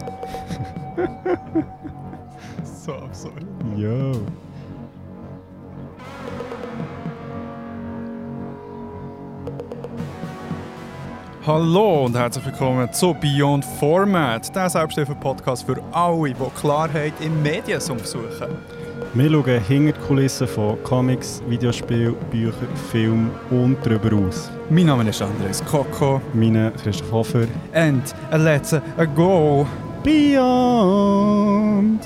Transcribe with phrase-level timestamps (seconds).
[2.64, 3.44] so absurd.
[3.76, 4.12] Yo.
[11.46, 17.98] Hallo und herzlich willkommen zu Beyond Format, der Selbsthilfe-Podcast für alle, die Klarheit im Mediensum
[17.98, 18.58] suchen.
[19.14, 24.50] Wir schauen hinter die Kulissen von Comics, Videospielen, Büchern, Filmen und darüber aus.
[24.68, 27.46] Mein Name ist Andres Coco Meine Christoph Hofer.
[27.72, 28.74] and let's
[29.16, 29.66] go!
[30.02, 32.00] Beyond!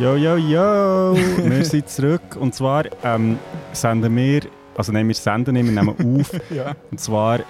[0.00, 1.14] Yo, yo, yo!
[1.44, 3.38] wir sind zurück und zwar ähm,
[3.72, 4.40] senden wir,
[4.76, 6.32] also nein, wir senden nicht, wir nehmen auf.
[6.50, 6.74] Ja.
[6.90, 7.40] Und zwar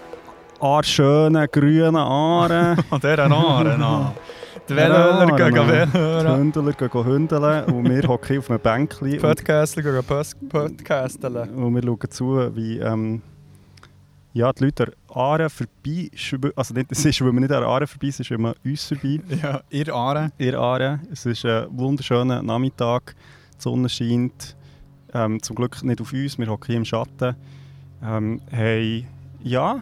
[0.60, 2.78] an schönen grünen Aaren.
[2.90, 4.12] An dieser Aare noch.
[4.68, 5.92] Die Ja, Velöler gehen Mann.
[5.92, 6.38] Die.
[6.38, 11.50] Hündler gehen hündeln und wir hocken auf einem Bänkchen Podcastler gehen Podcasteln.
[11.54, 13.22] und wir schauen zu, wie ähm,
[14.34, 16.52] ja, die Leute an Aaren vorbei schwimmen.
[16.54, 19.20] Also nicht, es ist, schwimmen nicht an Aaren vorbei, ist schwimmen uns vorbei.
[19.42, 20.32] Ja, ihr Aare.
[20.36, 21.00] Ihr Aaren.
[21.10, 23.14] Es ist ein wunderschöner Nachmittag,
[23.58, 24.54] die Sonne scheint.
[25.14, 27.34] Ähm, zum Glück nicht auf uns, wir hocken hier im Schatten.
[28.04, 29.06] Ähm, hey,
[29.42, 29.80] ja,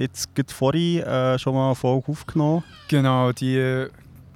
[0.00, 2.64] jetzt gerade vorhin äh, schon mal eine Folge aufgenommen.
[2.88, 3.86] Genau, die,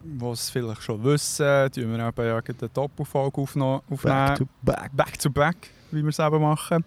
[0.04, 3.80] die es vielleicht schon wissen, die wir eben ja eine Doppelfolge aufnehmen.
[4.02, 4.90] Back to back.
[4.94, 5.56] back to back,
[5.90, 6.84] wie wir es eben machen.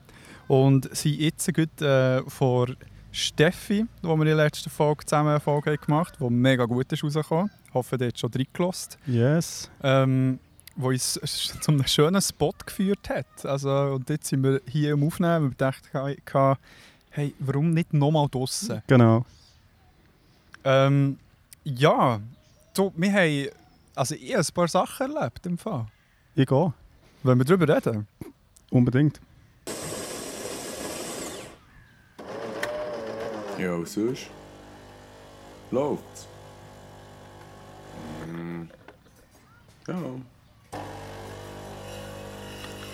[0.47, 2.67] Und sind jetzt gerade äh, vor
[3.11, 6.65] Steffi, wo wir in der letzten Folge zusammen eine Folge haben gemacht haben, die mega
[6.65, 7.49] gut ist rausgekommen.
[7.67, 8.93] Ich hoffe, ihr habt schon reingelassen.
[9.07, 9.71] Yes.
[9.81, 10.39] Ähm,
[10.75, 11.13] wo uns
[11.61, 13.43] zu einem schönen Spot geführt hat.
[13.43, 16.15] Also, und jetzt sind wir hier im Aufnehmen und dachten,
[17.17, 18.83] hey, warum nicht nochmal draussen?
[18.85, 19.25] Genau.
[20.63, 21.17] Ähm,
[21.63, 22.21] ja,
[22.75, 23.49] du, wir haben
[23.95, 25.87] also ich habe ein paar Sachen erlebt im Fall.
[26.35, 26.73] Ich gehe.
[27.23, 28.07] Wollen wir darüber reden?
[28.69, 29.19] Unbedingt.
[33.57, 34.27] Ja, was sonst?
[35.71, 36.27] Läuft's?
[38.27, 38.65] Mm.
[39.87, 39.95] Ja.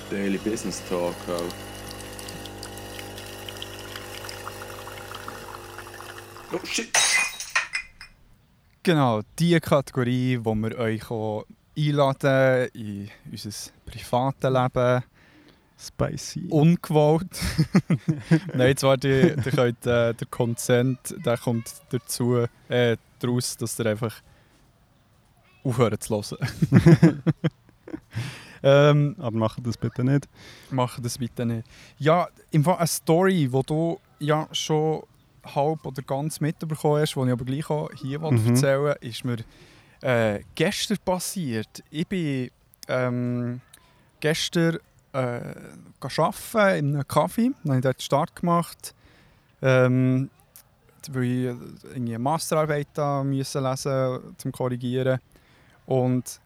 [0.09, 1.72] Daily Business Talk halt.
[6.53, 6.91] Oh shit!
[8.84, 15.03] Genau, die Kategorie, wo wir euch auch einladen in unser privates Leben.
[15.80, 16.47] Spicy.
[16.50, 17.42] Ungewollt.
[18.53, 23.88] Nein, zwar die, die könnt, äh, der Consent der kommt dazu, äh, daraus, dass ihr
[23.88, 24.22] einfach
[25.63, 27.24] aufhören zu hören.
[28.63, 30.30] ähm, Aber macht das bitte nicht.
[30.69, 31.68] Mach das bitte nicht.
[31.97, 35.03] Ja, im Fall eine Story, die du ja schon
[35.44, 38.48] halb oder ganz mitbekommen hast, die ich aber gleich auch hier Mhm.
[38.48, 39.38] erzählen ist mir
[40.02, 41.84] äh, gestern passiert.
[41.90, 42.50] Ich bin
[42.88, 43.62] ähm,
[44.20, 44.80] gestern
[45.14, 45.54] äh,
[46.00, 47.52] arbeiten in einem Kaffee.
[47.64, 48.94] Dann habe ich dort Start gemacht.
[49.62, 50.30] Ähm,
[51.12, 55.20] weil ich irgendwie eine Masterarbeit da müssen lesen zum Korrigieren.
[55.86, 56.40] Und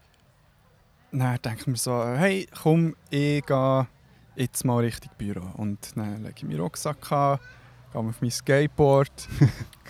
[1.11, 3.87] dann denke ich mir so, hey, komm, ich gehe
[4.35, 5.45] jetzt mal Richtung Büro.
[5.57, 7.39] Und dann lege ich meinen Rucksack an,
[8.01, 9.27] gehe auf mein Skateboard,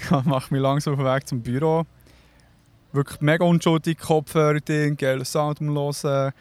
[0.26, 1.86] mache mich langsam auf den Weg zum Büro.
[2.94, 6.34] Wirklich mega unschuldig, Kopfhörer drin, geiler Sound am Hören.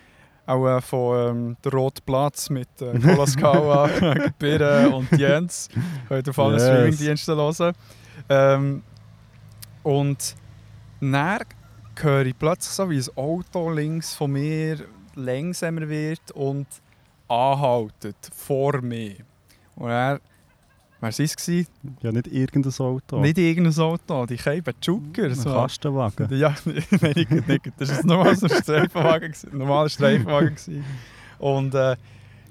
[0.46, 3.88] Auch äh, von ähm, der Rote Platz mit äh, Cola Scala,
[4.38, 5.68] Birre und Jens.
[6.08, 6.62] Ihr auf allen Yes.
[6.62, 7.72] Streamingdiensten hören.
[8.28, 8.82] Ähm,
[9.82, 10.36] und
[11.00, 11.38] dann
[11.96, 14.78] höre ich plötzlich so, wie ein Auto links von mir
[15.16, 16.66] langsamer wird und
[17.26, 19.16] anhaltet vor mir.
[19.74, 20.20] Und er,
[21.00, 21.46] wer war es?
[22.02, 23.20] Ja, nicht irgendein Auto.
[23.20, 25.24] Nicht irgendein Auto, die Keiben Jugger.
[25.24, 25.50] ein So.
[25.50, 26.28] Kastenwagen.
[26.36, 27.72] Ja, nein, nicht, nicht.
[27.78, 29.34] Das war ein normaler Streifenwagen.
[29.52, 30.56] ein normaler Streifenwagen.
[31.38, 31.96] Und äh,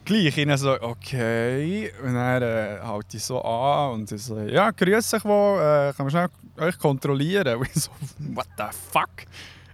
[0.06, 1.92] gleich, ich so, okay.
[2.04, 5.94] Und dann äh, halte ich so an und ich so, ja, grüß dich wo, äh,
[5.94, 6.28] kann man schnell
[6.58, 7.58] euch kontrollieren?
[7.58, 7.92] Und ich so,
[8.34, 9.10] what the fuck?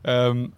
[0.04, 0.54] Ähm,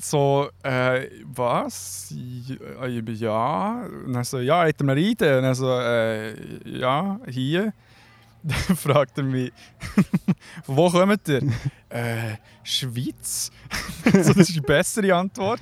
[0.00, 2.14] so, äh, was?
[2.14, 3.86] Ja, Ja.
[4.04, 5.22] Und dann so, ja, hat er mir ID?
[5.22, 7.72] Und dann so, äh, ja, hier.
[8.42, 9.52] Dann fragt er mich,
[10.64, 11.42] von wo kommt ihr?
[11.94, 13.52] Äh, Schweiz?
[14.04, 15.60] so, das ist die bessere Antwort.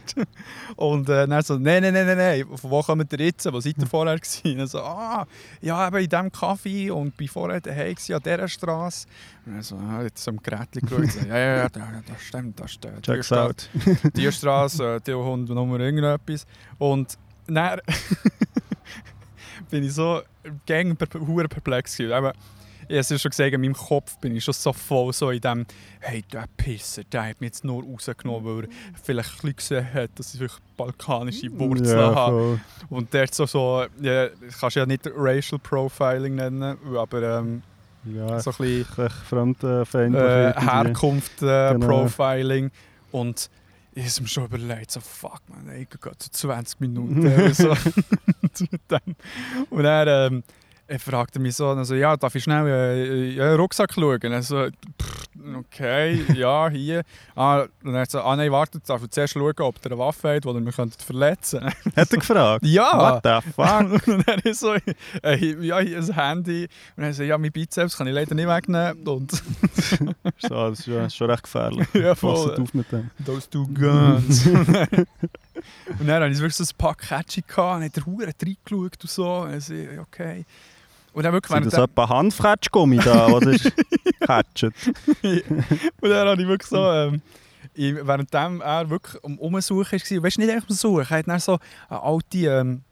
[0.76, 3.52] Und äh, dann so, nein, nein, nein, nein, nein, von wo kommt ihr jetzt?
[3.52, 4.52] Wo seid ihr vorher gewesen?
[4.52, 5.26] Und dann so, ah,
[5.61, 9.06] ja, eben in diesem Kaffee und bin vorher daheim gewesen, an dieser Straße.
[9.44, 12.73] Und dann so, ah, jetzt am Gerät geschaut, ja, ja, ja, das, das stimmt, das
[12.73, 12.96] stimmt.
[12.99, 13.69] Die Checks Straße- out.
[14.17, 16.46] die Straße, äh, die Hund Nummer irgendetwas.
[16.79, 17.79] Und dann
[19.70, 20.23] bin ich so
[20.67, 22.32] gang per, perplex gewesen.
[22.92, 25.30] Ich habe es ja schon gesagt, in meinem Kopf bin ich schon so voll so
[25.30, 25.64] in dem,
[26.00, 28.68] hey, der Pisser, der hat mich jetzt nur rausgenommen, weil er
[29.02, 32.60] vielleicht ein bisschen gesehen hat, dass ich wirklich balkanische Wurzeln ja, habe.
[32.90, 37.62] Und der so, so ja, ich kann es ja nicht Racial Profiling nennen, aber ähm,
[38.04, 40.22] Ja, so ein bisschen fremdenfeindlich.
[40.22, 40.52] äh.
[40.60, 41.86] Herkunft äh, Genau.
[41.86, 42.70] Profiling
[43.10, 43.48] und
[43.94, 47.22] ich habe mir schon überlegt, so fuck man, ey, ich gehe zu 20 Minuten
[47.54, 47.70] so.
[49.70, 50.42] und er, ähm,
[50.92, 54.20] er fragte mich so, also, ja, darf ich schnell äh, einen Rucksack schauen?
[54.32, 54.66] Also,
[55.00, 57.02] pff, okay, ja, hier.
[57.34, 60.34] Ah, und er so, ah nein, warte, darf ich zuerst schauen, ob der eine Waffe
[60.36, 61.96] hat, die ihr mich verletzen könntet.
[61.96, 62.66] Hat er gefragt?
[62.66, 63.20] Ja!
[63.22, 64.06] What the fuck?
[64.14, 64.74] und dann ist so,
[65.22, 66.68] äh, ja, hier ein Handy.
[66.96, 69.06] Und dann so, ja, mein Bizeps kann ich leider nicht wegnehmen.
[69.08, 69.32] Und
[70.38, 71.86] so, das ist ja- schon recht gefährlich.
[71.94, 72.60] Ja, Passt voll.
[72.60, 73.10] auf mit dem.
[73.24, 74.46] those two guns.
[74.46, 79.10] und dann hatte ich wirklich so ein paar Catchy und hat der Hure reingeschaut und
[79.10, 79.36] so.
[79.42, 80.44] Und ich so, okay.
[81.12, 83.56] Und dann wirklich Sind das etwa Handfretschgummi da, oder?
[84.20, 84.74] Catchet.
[85.22, 87.20] Und dann habe ich wirklich so, ähm,
[87.74, 91.28] ich, währenddem er wirklich am Umsuchen war, weißt du, nicht echt am Suchen, er hat
[91.28, 92.82] dann so eine alte ähm,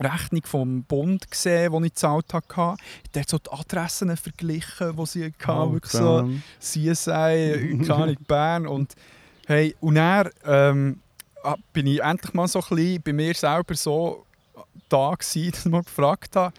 [0.00, 2.76] Rechnung vom Bund gesehen, die ich gezahlt hatte.
[3.14, 6.28] Der hat so die Adressen verglichen, die sie hatten, Oh, wirklich so.
[6.60, 8.66] CSI, keine Bern.
[8.66, 8.94] Und,
[9.46, 11.00] hey, und dann ähm,
[11.42, 14.24] ah, bin ich endlich mal so ein bisschen bei mir selber so
[14.88, 16.54] da gewesen, dass ich mal gefragt habe,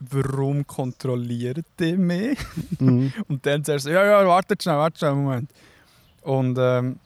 [0.00, 2.38] warum kontrolliert ihr mich?
[2.80, 3.12] Mhm.
[3.28, 5.50] Und dann sagst du, ja, ja, wartet schnell, wartet schnell, einen Moment.
[6.22, 6.96] Und ähm,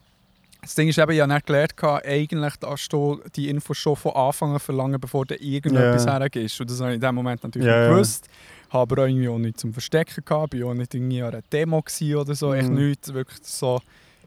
[0.62, 4.12] das Ding ist eben, ich habe nicht gelernt, eigentlich darfst du die Infos schon von
[4.12, 6.18] Anfang an verlangen, bevor du irgendetwas Ja.
[6.18, 6.60] hergibst.
[6.60, 7.88] Und das habe ich in dem Moment natürlich ja.
[7.90, 8.28] gewusst.
[8.70, 11.42] Habe aber auch irgendwie auch nichts zum Verstecken gehabt, bin auch nicht irgendwie an einer
[11.52, 11.82] Demo
[12.16, 12.74] oder so, echt Mhm.
[12.74, 13.80] nichts, wirklich so,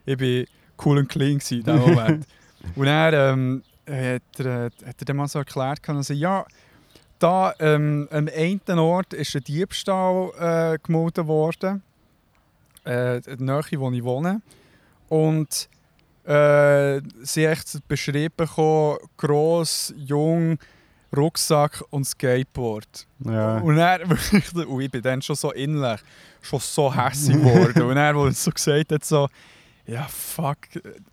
[0.06, 0.46] ich bin
[0.86, 2.26] cool und clean in dem Moment.
[2.76, 6.46] und dann ähm, hat, er, hat er dann mal so erklärt, gehabt, also, ja,
[7.22, 11.84] da ähm, am einen Ort ist ein Diebstahl äh, gemeldet worden,
[12.86, 14.42] äh, in der Nähe, wo ich wohne.
[15.08, 15.70] Und
[16.24, 20.58] äh, sie haben echt beschrieben, bekommen, gross, jung,
[21.16, 23.08] Rucksack und Skateboard.
[23.20, 23.58] Ja.
[23.60, 24.00] Und er
[24.68, 26.02] und ich bin dann schon so innerlich,
[26.42, 27.84] schon so hässlich geworden.
[27.84, 29.28] und er, wo er so gesagt hat, so,
[29.86, 30.58] ja fuck,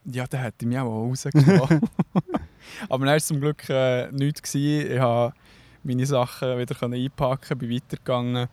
[0.04, 1.82] ja, der hätte mich auch rausgenommen.
[2.88, 4.42] Aber dann war es zum Glück äh, nichts.
[4.42, 4.92] Gewesen.
[4.92, 5.34] Ich konnte
[5.88, 8.48] meine Sachen wieder einpacken, bin weitergegangen.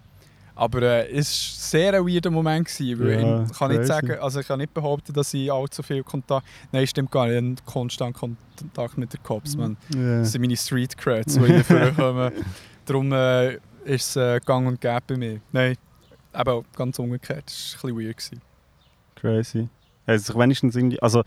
[0.55, 2.67] Aber äh, es war sehr ein weirder Moment.
[2.67, 5.83] Gewesen, weil Ja, ich kann nicht sagen, also ich kann nicht behaupten, dass ich allzu
[5.83, 6.47] viel Kontakt...
[6.71, 7.35] Nein, stimmt gar nicht.
[7.35, 9.75] Ich habe konstant Kontakt mit den Cops, man.
[9.93, 10.19] Ja.
[10.19, 12.31] Das sind meine Street Creds, die hier vorkommen.
[12.85, 15.41] Darum äh, ist es äh, gang und gäbe bei mir.
[15.51, 15.75] Nein,
[16.31, 17.43] auch ganz umgekehrt.
[17.47, 18.17] Das war ein bisschen weird.
[18.17, 18.41] Gewesen.
[19.15, 19.69] Crazy.
[20.07, 21.23] Haben sie sich wenigstens irgendwie, also,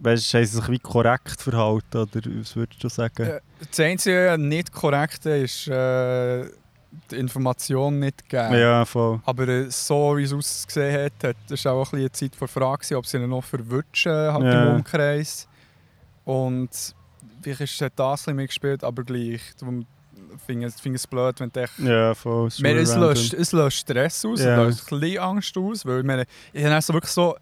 [0.00, 2.08] weißt, haben sie sich wie korrekt verhalten, oder
[2.40, 3.22] was würdest du sagen?
[3.26, 6.46] Äh, Das einzige nicht korrekte ist äh,
[7.10, 8.54] die Information nicht geben.
[8.58, 9.20] ja, voll.
[9.24, 12.48] Aber äh, so wie es ausgesehen hat, hat das war auch ein eine Zeit vor
[12.48, 14.68] Frage, ob sie ihn noch verwutschen halt Ja.
[14.70, 15.46] im Umkreis.
[16.24, 16.70] Und
[17.42, 19.40] vielleicht ist hat das ein bisschen mitgespielt, aber gleich.
[19.58, 19.86] Darum
[20.46, 22.48] finde ich es blöd, wenn du echt Ja, voll.
[22.48, 24.62] es, löscht, es löscht Stress aus, Ja.
[24.62, 27.36] es löst ein bisschen Angst aus, weil ich, meine, ich habe so wirklich so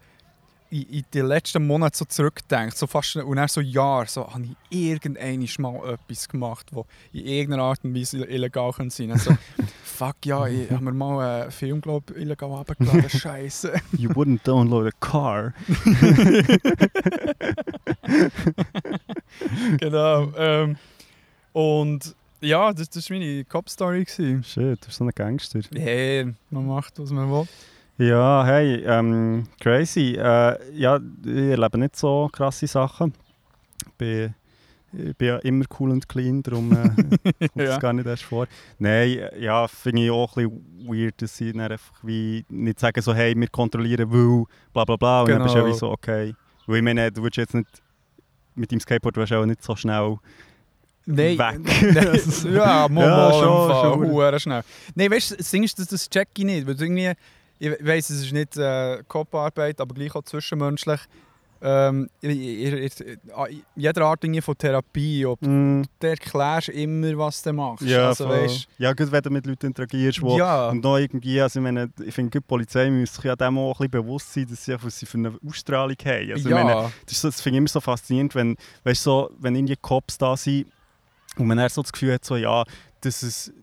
[0.69, 4.43] in, in die letzten Monate so zurückgedacht, so fast, und dann so Jahre, so habe
[4.43, 9.35] ich irgendwann mal etwas gemacht, das in irgendeiner Art und Weise illegal kann sein Also,
[9.83, 13.73] fuck ja, ich habe mir mal einen Film glaub, illegal abgeladen, scheiße.
[13.97, 15.53] You wouldn't download a car.
[19.77, 20.31] genau.
[20.37, 20.77] Ähm,
[21.53, 24.05] und ja, das, war meine Cop-Story.
[24.07, 25.59] Shit, du bist so ein Gangster.
[25.73, 27.47] Hey, man macht, was man will.
[27.99, 30.15] Ja, hey, ähm, crazy.
[30.17, 33.13] Äh, ja, ich erlebe nicht so krasse Sachen.
[33.85, 34.33] Ich bin,
[34.93, 36.75] ich bin ja immer cool und clean, darum äh,
[37.47, 37.65] kommt Ja.
[37.65, 38.47] das gar nicht erst vor.
[38.77, 43.13] Nein, ja, finde ich auch ein bisschen weird, dass sie einfach wie nicht sagen so,
[43.13, 45.21] hey, wir kontrollieren, weil bla bla bla.
[45.23, 45.75] Und dann bist du ja Genau.
[45.75, 46.33] so, okay.
[46.67, 47.67] Weil ich meine, du würdest jetzt nicht
[48.55, 50.17] mit deinem Skateboard du auch nicht so schnell
[51.05, 51.59] Nein, weg.
[51.93, 52.21] nein,
[52.53, 54.39] ja, mal, Ja, mal schon, schon.
[54.39, 54.61] schnell.
[54.95, 56.65] Nein, weißt du, das Ding ist, das, das check ich nicht.
[56.67, 57.11] Weil irgendwie,
[57.59, 61.01] ich weiss, es ist nicht äh, Kopfarbeit, aber gleich auch zwischenmenschlich.
[61.61, 62.31] Ähm, in
[63.75, 67.85] jeder Art von Therapie, ob Mm, du erklärst immer, was du machst.
[67.85, 71.41] ja, also, weißt, ja, gut, wenn du mit Leuten interagierst, wo ja, Und noch irgendwie,
[71.41, 74.33] also ich meine, ich finde, die Polizei müsste sich ja dem auch ein bisschen bewusst
[74.33, 76.31] sein, dass sie, was sie für eine Ausstrahlung haben.
[76.31, 76.63] Also ich ja.
[76.63, 80.17] meine, das, ist das finde ich immer so faszinierend, wenn, weißt, so, wenn irgendwie Cops
[80.17, 80.67] da sind
[81.37, 82.63] und man dann so das Gefühl hat, so, ja,
[83.01, 83.58] dass es Lü-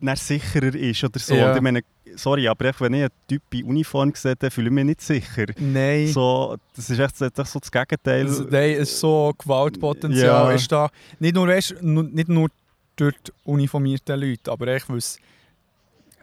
[0.00, 1.34] dann sicherer ist oder so.
[1.34, 1.50] Ja.
[1.50, 1.80] Und ich meine,
[2.16, 5.00] sorry, aber echt, wenn ich einen Typ in Uniform sehe, dann fühle ich mich nicht
[5.00, 5.46] sicher.
[5.58, 6.08] nein.
[6.08, 8.26] So, das ist echt, echt so das Gegenteil.
[8.26, 10.52] Also, nein, es ist so Gewaltpotenzial Ja.
[10.52, 10.88] ist da.
[11.20, 12.48] Nicht nur, weißt, nicht nur
[12.96, 15.18] durch die uniformierten Leute, aber echt, weil es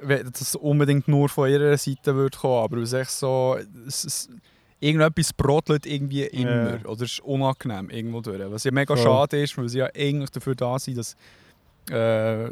[0.01, 4.29] das unbedingt nur von ihrer Seite würde kommen, aber es ist echt so, es, es,
[4.79, 6.85] irgendetwas brodelt irgendwie immer Ja.
[6.85, 8.39] oder es ist unangenehm irgendwo durch.
[8.49, 9.03] Was ja mega Voll.
[9.03, 11.15] schade ist, weil sie ja eigentlich dafür da sind, dass
[11.91, 12.49] äh,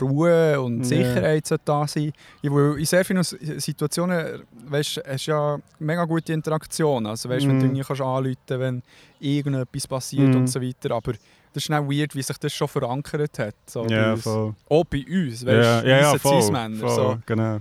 [0.00, 0.84] Ruhe und.
[0.84, 2.12] Sicherheit sollte da sein.
[2.42, 7.06] Weil in sehr vielen Situationen weißt, hast du ja mega gute Interaktion.
[7.06, 7.70] Also weißt, wenn du Mhm.
[7.76, 8.82] irgendwie kannst anrufen wenn
[9.20, 10.36] irgendetwas passiert Mhm.
[10.36, 10.94] und so weiter.
[10.94, 13.54] Aber das ist dann weird, wie sich das schon verankert hat.
[13.66, 14.22] So bei uns.
[14.22, 14.54] voll.
[14.68, 16.32] Auch bei uns, weißt du, ja, ja, weisse voll.
[16.80, 17.18] Voll, So.
[17.26, 17.58] Genau.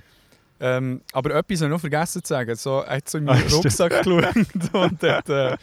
[0.63, 2.55] Ähm, aber etwas noch vergessen zu sagen.
[2.55, 3.65] So, er hat so in Ah, meinen stimmt.
[3.65, 4.35] Rucksack geschaut
[4.73, 5.57] und hat äh,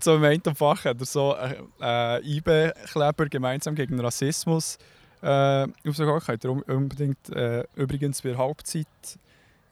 [0.00, 4.78] so im einen Fach hat er so äh, äh, IB-Kleber gemeinsam gegen Rassismus
[5.22, 5.62] äh,
[6.44, 8.86] ihr un- unbedingt äh, übrigens bei Halbzeit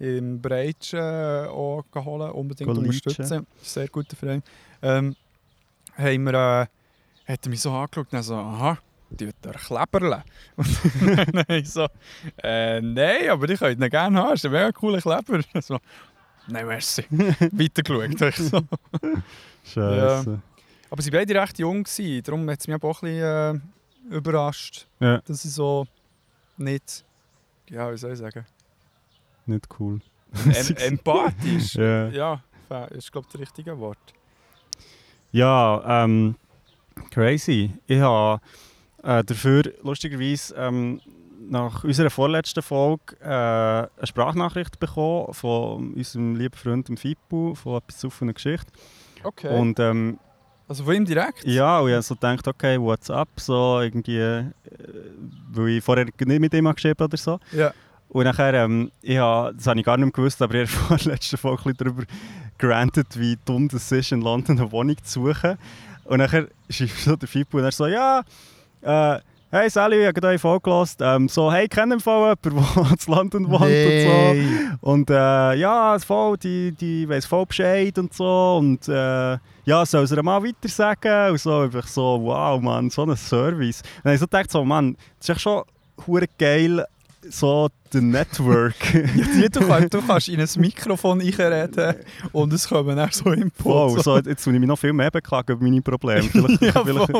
[0.01, 2.31] im Breitsch äh, auch holen.
[2.33, 3.47] Unbedingt Go unterstützen.
[3.63, 4.43] Sehr guter Verein.
[4.83, 5.15] Ähm,
[5.97, 6.35] haben wir,
[7.27, 8.79] äh, hat er mich so angeschaut und so, aha,
[9.11, 10.23] die der Kleberle.
[11.49, 11.87] Ich so,
[12.43, 14.31] äh, nein, aber ich könnte ihn gerne haben.
[14.31, 15.41] Das ist ein mega cooler Kleber.
[15.63, 15.79] So,
[16.49, 17.05] nein, merci.
[17.11, 18.21] Weitergeschaut.
[18.21, 18.61] Ich so.
[19.65, 20.41] Scheiße.
[20.91, 23.63] Aber sie waren beide recht jung, gewesen, darum hat es mich auch ein bisschen
[24.11, 25.19] äh, überrascht, Ja.
[25.19, 25.87] dass sie so
[26.57, 27.05] nicht,
[27.69, 28.47] ja, wie soll ich sagen,
[29.47, 30.01] nicht cool.
[30.45, 31.75] em empathisch.
[31.75, 32.09] Ja.
[32.09, 33.99] Ja, ist glaube ich das richtige Wort.
[35.33, 36.37] Ja, ähm,
[37.11, 37.71] crazy.
[37.87, 38.41] Ich habe
[39.03, 41.01] äh, dafür lustigerweise ähm,
[41.49, 47.79] nach unserer vorletzten Folge äh, eine Sprachnachricht bekommen von unserem lieben Freund dem Fippo von
[47.79, 48.71] etwas auf einer Geschichte.
[49.23, 49.57] Okay.
[49.57, 50.19] Und ähm,
[50.69, 51.45] also von ihm direkt?
[51.45, 53.29] ja, und ich habe so gedacht, okay, what's up?
[53.37, 54.53] So irgendwie, äh,
[55.51, 57.41] weil ich vorher nicht mit ihm geschrieben oder so.
[57.53, 57.73] Ja.
[58.11, 60.95] Und nachher, ähm, ich habe, das habe ich gar nicht mehr gewusst, aber ich habe
[60.95, 62.05] in der letzten Folge ein bisschen darüber
[62.59, 65.57] gerantet, wie dumm das ist, in London eine Wohnung zu suchen.
[66.05, 68.23] Und nachher schreibt so der Fippo und er so, ja,
[68.83, 69.19] äh,
[69.51, 70.97] hey Sally, ich habe Folge gehört.
[71.01, 74.91] Ähm, so, hey, kennen im Fall jemanden, der in London wohnt und so.
[74.91, 78.59] Und äh, ja, voll, die, die weiss voll Bescheid und so.
[78.61, 81.33] Und äh, ja, soll sie ihr mal weiter sagen?
[81.33, 83.81] Und so, einfach so, wow, Mann, so ein Service.
[83.81, 85.63] Und dann habe ich so gedacht, so, Mann, das ist echt schon
[86.07, 86.85] hure geil,
[87.29, 88.75] so der Network.
[89.39, 91.97] Ja, du, kannst, du kannst in ein Mikrofon reinreden
[92.33, 93.65] und es kommen dann so Inputs.
[93.65, 96.23] wow, so, jetzt muss ich mich noch viel mehr beklagen über meine Probleme.
[96.33, 97.13] Vielleicht, ja, vielleicht.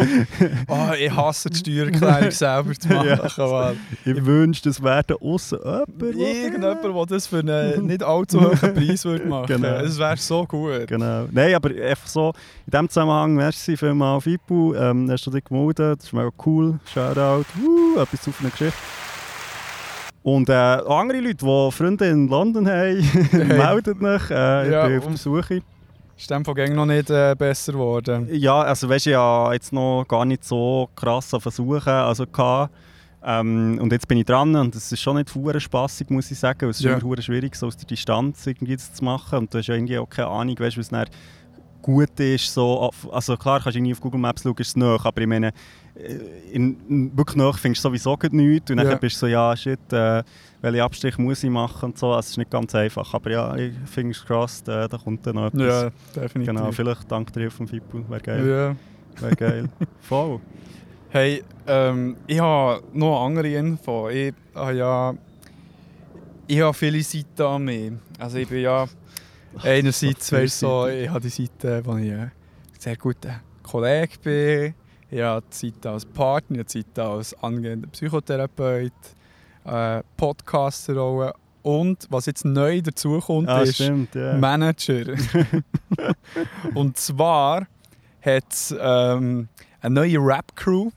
[0.69, 3.33] Oh, ich hasse die Steuererklärung selber zu machen.
[3.39, 3.73] Ja.
[4.05, 6.01] Ich wünschte, es wäre aussen jemand.
[6.01, 9.77] Irgendjemand, der das für einen nicht allzu hohen Preis würde machen Genau.
[9.79, 10.87] Es wäre so gut.
[10.87, 11.27] Genau.
[11.31, 12.33] Nein, aber einfach so,
[12.67, 16.79] in diesem Zusammenhang, merci vielmals Fipu, ähm, hast du dich gemeldet, das ist mega cool,
[16.93, 18.77] Shoutout, uh, etwas auf eine Geschichte.
[20.23, 22.99] Und äh, andere Leute, die Freunde in London haben,
[23.49, 25.61] meldet mich, äh, ich Ja, bin auf der Suche.
[26.17, 28.29] Ist dem von Gang noch nicht äh, besser geworden.
[28.33, 32.25] Ja, also weißt du, ich habe jetzt noch gar nicht so krass an Versuchen also.
[33.25, 36.39] Ähm, und jetzt bin ich dran und es ist schon nicht hure spassig, muss ich
[36.39, 36.69] sagen.
[36.69, 36.97] Es ist Ja.
[36.99, 39.39] immer schwierig, so aus der Distanz irgendwie zu machen.
[39.41, 41.07] Und du hast ja irgendwie auch keine Ahnung, weißt, was dann
[41.83, 42.53] gut ist.
[42.53, 45.27] So, also klar, kannst du irgendwie auf Google Maps schauen, ist es nahe, aber ich
[45.27, 45.53] meine,
[46.53, 48.71] in, in, nahe findest du sowieso nichts.
[48.71, 48.85] Und Ja.
[48.85, 50.23] dann bist du so, ja, shit, äh,
[50.61, 52.09] welche Abstriche muss ich machen und so.
[52.09, 53.13] Also, es ist nicht ganz einfach.
[53.15, 55.83] Aber ja, fingers crossed, äh, da kommt dann noch etwas.
[56.15, 56.55] Ja, definitiv.
[56.55, 58.49] Genau, vielleicht dank Hilfe von Fippo, wäre geil.
[58.49, 59.23] Ja.
[59.23, 59.69] Wäre geil.
[60.01, 60.41] Voll.
[61.11, 64.09] Hey, ähm, ich habe noch eine andere Info.
[64.09, 65.15] Ich habe ja
[66.49, 67.93] ich habe viele Seiten an mir.
[68.19, 68.87] Also ich bin ja
[69.63, 72.33] einerseits, weißt du, so, ich habe die Seite, wo ich ein
[72.79, 74.75] sehr guter Kollege bin.
[75.11, 78.93] Ich habe die Seite als Partner, Seite als angehender Psychotherapeut,
[79.65, 84.35] äh, Podcaster und was jetzt neu dazukommt, Ah, ist stimmt, ja.
[84.37, 85.15] Manager.
[86.75, 87.67] und zwar
[88.21, 89.49] hat es ähm,
[89.81, 90.91] eine neue Rap-Crew,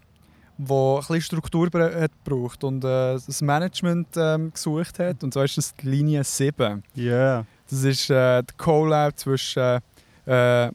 [0.57, 5.23] die ein bisschen Struktur bra- hat gebraucht und äh, das Management ähm, gesucht hat.
[5.23, 6.83] Und zwar ist das die Linie 7.
[6.95, 7.45] Ja.
[7.69, 9.79] Das ist äh, die Collab zwischen
[10.25, 10.69] äh,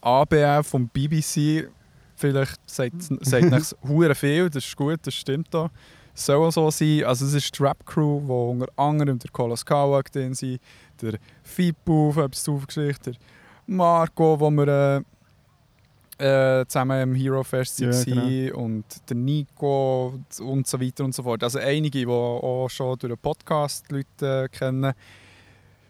[0.00, 1.68] ABF und BBC.
[2.16, 5.70] Vielleicht sagt sagt es hure viel, das ist gut, das stimmt da.
[6.14, 7.04] Soll so sein.
[7.04, 10.60] Also es ist die Rap-Crew, wo unter anderem der Kolos Kawak drin sind,
[11.02, 13.20] der Fipu etwas Aufgeschichte, der
[13.66, 15.04] Marco, wo wir
[16.18, 18.58] äh, äh, zusammen im Hero Fest Ja, waren genau.
[18.58, 21.42] und der Nico und so weiter und so fort.
[21.42, 24.94] Also einige, die auch schon durch den Podcast Leute äh, kennen.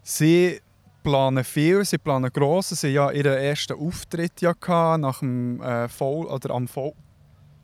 [0.03, 0.61] Sie
[1.07, 2.71] planen viel, sie planen gross.
[2.71, 6.95] Sie hatten ja ihren ersten Auftritt ja gehabt, nach dem äh, Foul, oder am Foul,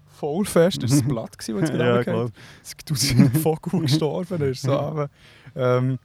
[0.07, 0.81] Foulfest.
[0.81, 2.29] Das war das Blatt, das jetzt ja, gerade klar.
[2.63, 4.63] es gibt ein Vogel gestorben ist.
[4.63, 5.11] So, aber,
[5.57, 5.99] ähm,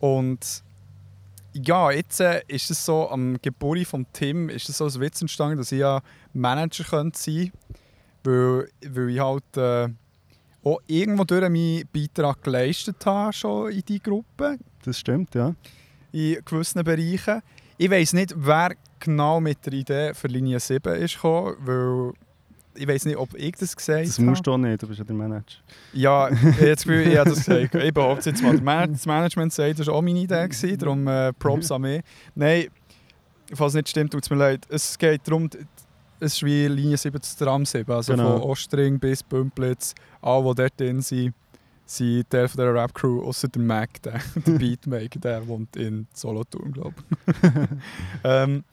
[0.00, 0.64] und
[1.52, 5.22] ja, jetzt äh, ist es so, am Geburt von Tim ist es so ein Witz
[5.22, 6.00] entstanden, dass ich ja
[6.32, 7.52] Manager könnte sein
[8.24, 9.88] könnte, weil, weil ich halt äh,
[10.64, 15.54] auch irgendwo durch meinen Beitrag geleistet habe, schon in die Gruppe, Das stimmt, ja.
[16.12, 17.42] In gewissen Bereichen.
[17.78, 22.12] Ich weiß nicht, wer genau mit der Idee für Linie 7 ist gekommen, weil
[22.78, 24.28] ich weiß nicht, ob ich das gesagt Das habe.
[24.28, 25.56] musst du auch nicht, du bist ja der Manager.
[25.92, 27.74] Ja, das Gefühl, ich habe das gesagt.
[27.74, 31.32] Ich behaupte jetzt mal, das Management sagt, das war auch meine Idee, gewesen, darum äh,
[31.32, 32.02] Props an mich.
[32.34, 32.66] Nein,
[33.54, 34.66] falls nicht stimmt, tut es mir leid.
[34.68, 35.48] Es geht darum,
[36.20, 38.38] es ist wie Linie 7 zu Tram 7, also Genau.
[38.40, 41.34] von Ostring bis Bümplitz, alle, die dort drin sind,
[41.86, 46.72] sind Teil von dieser Rap-Crew, außer der Mac, der, der Beatmaker, der wohnt in Solothurn,
[46.72, 46.94] glaube
[47.26, 47.50] ich.
[48.24, 48.64] ähm,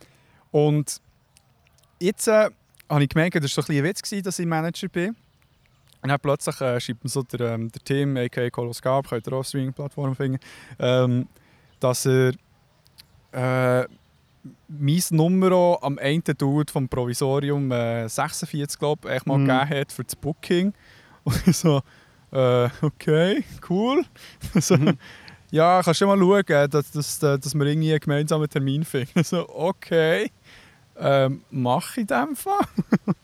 [0.52, 1.00] und
[2.00, 2.50] jetzt äh,
[2.90, 5.16] habe ich gemerkt, das war so ein bisschen ein Witz, gewesen, dass ich Manager bin.
[6.02, 8.50] Und dann plötzlich äh, schreibt mir so der, ähm, der Tim, a.k.a.
[8.50, 10.40] Colos Gab, könnt ihr auch auf Streaming-Plattformen finden,
[10.80, 11.28] ähm,
[11.80, 12.34] dass er
[13.32, 13.88] äh,
[14.68, 19.48] mein Nummer am einen Dude vom Provisorium äh, 46, glaube ich, mal Mhm.
[19.48, 20.74] gegeben hat für das Booking.
[21.24, 21.82] Und ich so,
[22.34, 24.04] äh, okay, cool.
[24.60, 24.76] so,
[25.52, 29.24] ja, kannst du mal schauen, dass, dass, dass wir irgendwie einen gemeinsamen Termin finden.
[29.24, 30.32] So, okay,
[30.98, 32.66] ähm, mach ich in Fall.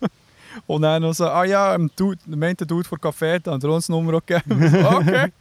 [0.67, 3.63] Und dann noch so, ah ja, dem Dude, der meinte Dude vor Café, da hat
[3.63, 4.69] er uns Nummer auch gegeben.
[4.69, 5.31] So, okay.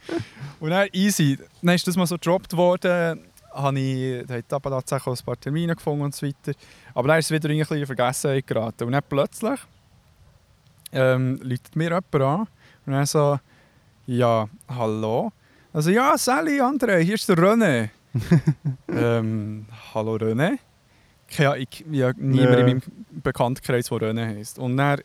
[0.59, 1.37] Und dann easy.
[1.61, 3.21] Dann ist das mal so gedroppt worden.
[3.53, 6.57] Habe ich, da hat aber tatsächlich ein paar Termine gefunden und so weiter.
[6.93, 8.85] Aber dann ist es wieder in Vergessenheit geraten.
[8.85, 9.59] Und dann plötzlich
[10.91, 12.47] ähm, läutet mir jemand an
[12.85, 13.39] und dann so,
[14.09, 15.31] ja, hallo.
[15.73, 17.89] Also ja, Sally, André, hier ist der René.
[18.87, 20.57] ähm, hallo René.
[21.37, 22.57] Ja, ich, ich habe niemand Ja.
[22.57, 24.57] in meinem Bekanntenkreis, der René heisst.
[24.57, 24.99] Und dann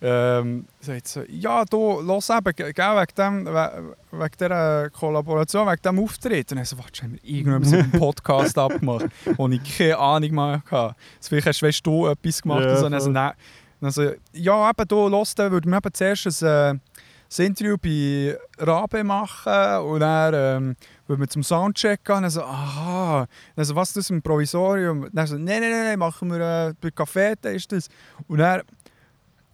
[0.00, 5.66] ähm, sagt sie, ja, du, los eben, ge- gell, wegen, dem, we- wegen dieser Kollaboration,
[5.68, 6.50] wegen diesem Auftritt.
[6.52, 10.30] Und dann so, warte, haben wir irgendwann so einen Podcast abgemacht, wo ich keine Ahnung
[10.30, 10.74] mehr hatte.
[10.76, 10.94] Also,
[11.28, 12.62] vielleicht hast weißt, du etwas gemacht.
[12.64, 13.08] Ja, und so.
[13.08, 13.34] Und dann
[13.90, 16.78] so, ja, eben, du, los, dann würden wir eben zuerst ein, äh,
[17.36, 22.16] ein Interview bei Rabe machen und dann ähm, würden wir zum Soundcheck gehen.
[22.16, 25.08] Und dann so, aha, dann so, was ist das im Provisorium?
[25.12, 27.88] Dann so, nein, nein, nein, machen wir äh, bei Café, da ist das.
[28.28, 28.62] Und dann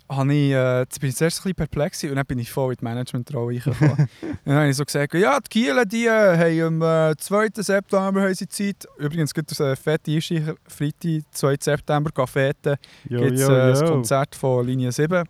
[0.08, 2.72] habe ich, äh, jetzt bin ich zuerst ein bisschen perplex und dann bin ich voll
[2.72, 4.08] in die Management-Rolle reingekommen.
[4.22, 7.48] und dann habe ich so gesagt, ja, die Kielen, die äh, haben am äh, 2.
[7.56, 8.86] September haben sie Zeit.
[8.98, 11.56] Übrigens gibt es eine fette Einsteiger, Freitag, 2.
[11.60, 13.86] September, Cafete, gibt es äh, das jo.
[13.86, 15.24] Konzert von Linie 7.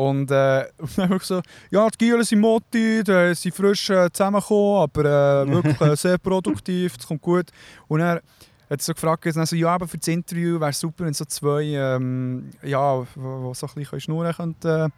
[0.00, 3.90] Und, äh, und dann habe ich so, ja, die Gielen sind Motti, die sind frisch
[3.90, 7.50] äh, zusammengekommen, aber äh, wirklich äh, sehr produktiv, es kommt gut.
[7.86, 8.22] Und er
[8.70, 11.64] hat so gefragt, also, ja, aber für das Interview wäre es super, wenn so zwei,
[11.64, 14.90] ähm, ja, wo so ein bisschen schnurren könnten,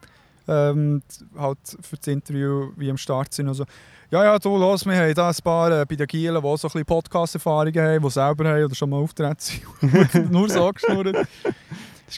[0.46, 1.02] äh, ähm,
[1.36, 3.48] halt für das Interview wie am Start sind.
[3.48, 3.64] Also,
[4.08, 6.48] ja, ja, du, los, wir haben da ein paar äh, bei den Gielen, die so
[6.48, 9.62] ein bisschen Podcast-Erfahrungen haben, die selber haben oder schon mal auftreten sind.
[9.80, 11.26] Wirklich Nur so geschnurrt.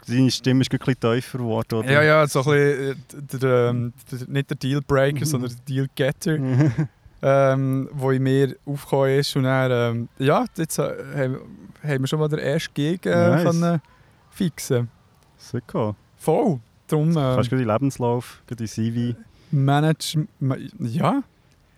[0.07, 1.91] Deine Stimme ist ein bisschen tiefer geworden, oder?
[1.93, 2.95] Ja, ja, so ein bisschen, äh,
[3.31, 6.39] der, der, ähm, der, nicht der Dealbreaker, sondern der Dealgetter,
[7.23, 9.35] ähm, wo in mir aufgekommen ist.
[9.37, 10.83] Und dann, ähm, ja, jetzt äh,
[11.15, 11.39] haben,
[11.83, 13.45] haben wir schon mal den ersten Gig äh, Nice.
[13.45, 13.81] können
[14.31, 14.89] fixen
[15.39, 15.95] Super.
[16.17, 16.59] Voll.
[16.87, 19.17] Darum äh, Kannst du den Lebenslauf, den CV,
[19.51, 20.27] Manage...
[20.41, 21.23] ma- Ja,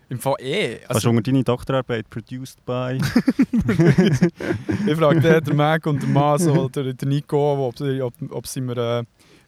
[0.08, 0.78] im Fall eh.
[0.88, 2.98] Also, du unter deine Doktorarbeit produced by...
[4.86, 8.46] ich frage den, der Mac und der Mas oder der Nico, ob sie, ob, ob
[8.46, 9.04] sie mir äh,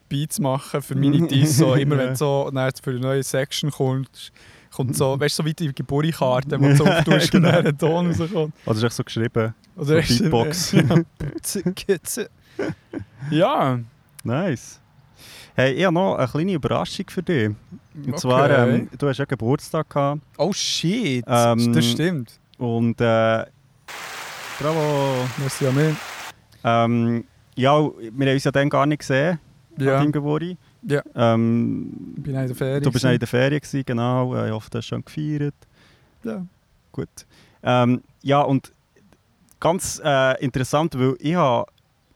[0.09, 1.57] Beats machen für meine Teams.
[1.57, 2.49] So, immer wenn so
[2.83, 4.31] für eine neue Section kommt,
[4.71, 7.77] kommt so, weißt du, so wie die Geburtskarte, wo du so auftust und dann ein
[7.77, 8.53] Ton rauskommt.
[8.65, 9.53] Oder ist echt so geschrieben?
[9.75, 10.71] Oder So ist- Beatbox.
[10.73, 11.03] Ja,
[13.31, 13.79] ja.
[14.23, 14.81] Nice.
[15.59, 17.47] Hey, ich habe noch eine kleine Überraschung für dich.
[17.47, 18.15] Und okay.
[18.15, 22.39] zwar, ähm, du hast ja Geburtstag gehabt oh shit, ähm, das stimmt.
[22.57, 23.43] und äh,
[24.57, 25.27] bravo.
[25.37, 25.95] Merci an mich.
[26.63, 29.37] Ähm, ja, wir haben uns ja dann gar nicht gesehen
[29.77, 30.57] an Ja, deinem Geburtstag.
[30.83, 31.03] Ja.
[31.13, 32.83] Ähm, ich bin in der Ferien.
[32.83, 34.35] du bist in der Ferien, gewesen, genau.
[34.35, 35.55] Äh, Ich hoffe, du hast schon gefeiert.
[36.23, 36.45] Ja.
[36.93, 37.09] Gut.
[37.63, 38.71] Ähm, ja, und
[39.59, 41.69] ganz äh, interessant, weil ich habe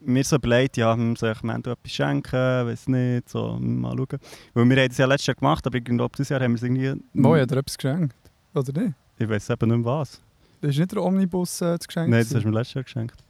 [0.06, 3.96] mir so überlegt, ja, hm, soll ich Mendo etwas schenken, weiß nicht, so, hm, mal
[3.98, 4.20] schauen.
[4.54, 6.56] Weil wir haben das ja letztes Jahr gemacht, aber irgendwie ab dieses Jahr haben wir
[6.58, 7.02] es irgendwie...
[7.14, 8.16] Mo, hat er etwas geschenkt?
[8.54, 8.94] Oder nicht?
[9.18, 10.22] Ich weiß eben nicht was.
[10.62, 12.10] Das ist nicht der Omnibus äh, das Geschenk?
[12.10, 13.24] Nein, das hast du mir letztes Jahr geschenkt.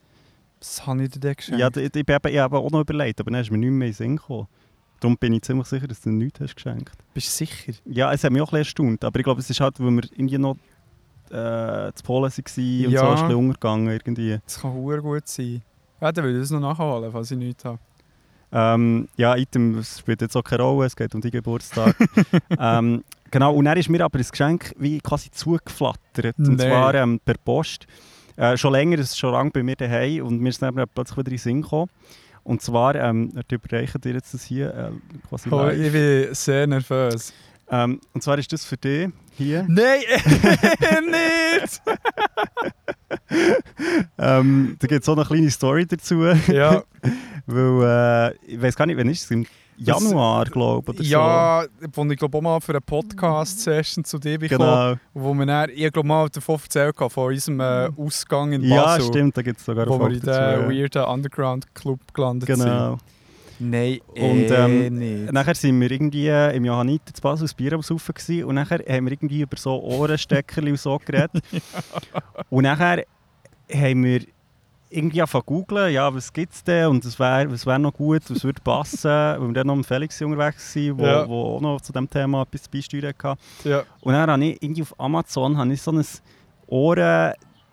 [0.59, 1.59] Was habe ich dir geschenkt?
[1.59, 3.87] Ja, ich, ich habe ich habe auch noch überlegt, aber dann ist mir nicht mehr
[3.87, 4.47] in den Sinn gekommen.
[4.99, 6.93] Darum bin ich ziemlich sicher, dass du nichts hast geschenkt.
[7.13, 7.73] Bist du sicher?
[7.85, 10.03] Ja, es hat mich auch ein erstaunt, aber ich glaube, es ist halt, weil wir
[10.13, 10.55] irgendwie noch
[11.29, 12.99] äh, zu Polen waren und Ja.
[13.01, 14.39] so ist es ein bisschen untergegangen irgendwie.
[14.45, 15.61] Das kann sehr gut sein.
[16.03, 17.79] Ja, dann will ich das noch nachholen, falls ich nichts habe.
[18.51, 21.95] Ähm, ja, Item spielt jetzt auch keine Rolle, es geht um deinen Geburtstag.
[22.59, 26.37] ähm, genau, und dann ist mir aber das Geschenk wie quasi zugeflattert.
[26.37, 26.69] Und Nein.
[26.69, 27.87] zwar ähm, per Post.
[28.35, 31.17] Äh, schon länger, es ist schon lange bei mir daheim und mir ist dann plötzlich
[31.19, 31.89] wieder in den Sinn gekommen.
[32.43, 34.91] Und zwar, ähm, ich überreiche dir jetzt das hier äh,
[35.29, 35.77] quasi Oh, live.
[35.79, 37.31] ich bin sehr nervös.
[37.71, 39.65] Ähm, und zwar ist das für dich hier.
[39.69, 40.01] Nein,
[41.61, 41.81] nicht!
[44.17, 46.23] Ähm, da gibt es auch noch eine kleine Story dazu.
[46.51, 46.83] ja,
[47.45, 49.31] Weil, äh, ich weiß gar nicht, wann ist es?
[49.31, 49.45] Im
[49.75, 54.39] Januar, glaube ich, ja wo ich glaube auch mal für eine Podcast-Session zu dir so.
[54.39, 54.95] bekommen Genau.
[55.15, 58.83] wo wir dann, ich glaube mal davon erzählt habe, von unserem äh, Ausgang in Ja,
[58.83, 59.07] Basel.
[59.07, 60.69] stimmt, da gibt es sogar Wo wir eine in den ja.
[60.69, 62.89] weirden Underground-Club gelandet Genau.
[62.91, 62.99] sind.
[63.69, 64.17] Nein, Und,
[64.51, 65.31] eh ähm, nicht.
[65.33, 68.55] Nachher sind wir irgendwie äh, im Johanniter zu Basel das Bier am Saufen gewesen, und
[68.55, 71.43] nachher haben wir irgendwie über so Ohrensteckerli und so geredet.
[72.49, 73.03] Und nachher
[73.71, 74.21] haben wir
[74.89, 77.93] irgendwie angefangen zu googlen, ja, was gibt es denn und was wäre was wär noch
[77.93, 81.27] gut, was würde passen, weil wir dann noch mit Felix unterwegs waren, wo, Ja.
[81.27, 83.41] wo auch noch zu diesem Thema etwas beisteuern hatte.
[83.63, 83.83] Ja.
[84.01, 86.05] Und dann habe ich irgendwie auf Amazon habe ich so ein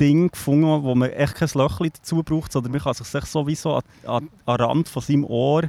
[0.00, 3.46] Ohrending gefunden, wo man echt kein Löchchen dazu braucht, sondern man kann sich echt so
[3.46, 5.62] wie so an, an, an den Rand von seinem Ohr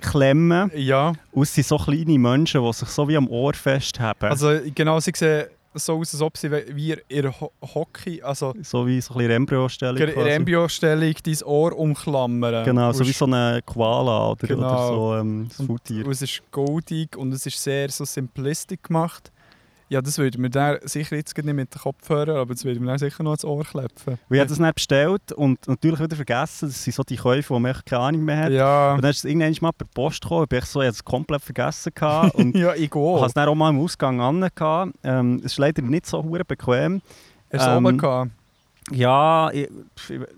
[0.00, 0.70] klemmen.
[0.74, 4.30] ja, Und es sind so kleine Menschen, die sich so wie am Ohr festhaben.
[4.30, 8.86] also genau, sie sehen so aus, als ob sie wie ihr Ho Hockey, also so
[8.86, 9.96] wie so ein bisschen Embryostellung.
[9.96, 10.28] in quasi.
[10.28, 12.64] Embryo-Stellung dein Ohr umklammern.
[12.66, 14.66] Genau, so wie so eine Koala oder, Genau.
[14.68, 16.04] oder so ähm, ein Faultier.
[16.04, 19.32] Und es ist goldig und es ist sehr so simplistisch gemacht.
[19.92, 22.86] Ja, das würde mir dann sicher jetzt nicht mit den Kopfhörern, aber das würde mir
[22.86, 24.14] dann sicher noch ins Ohr klepfen.
[24.14, 27.50] Und ich habe das dann bestellt und natürlich wieder vergessen, das sind so die Käufe,
[27.50, 28.52] wo man keine Ahnung mehr hat.
[28.52, 31.04] Ja, Und dann ist es irgendwann mal per Post gekommen, ich, so, ich habe es
[31.04, 33.14] komplett vergessen gehabt und ja, ich Ich gehe.
[33.16, 34.48] hatte es dann auch mal im Ausgang an.
[35.04, 37.02] Ähm, es ist leider nicht so bequem.
[37.52, 38.30] Hast du ähm, oben gehabt?
[38.90, 39.68] Ja, ich,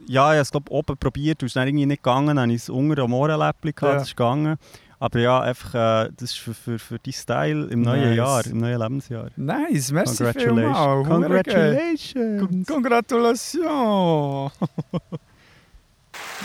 [0.06, 2.26] ja, ich habe es glaub, oben probiert, es ist dann irgendwie nicht gegangen.
[2.28, 4.02] Dann habe ich es unter am Ohrenläppchen gehabt, Ja.
[4.02, 4.56] ist gegangen.
[5.00, 8.16] Aber ja, einfach, äh, das ist für, für, für dein Style im neuen Nice.
[8.16, 9.28] Jahr, im neuen Lebensjahr.
[9.36, 11.06] Nice, merci Congratulations.
[11.46, 12.66] geil.
[12.66, 12.66] Congratulations.
[12.66, 14.52] Congratulations!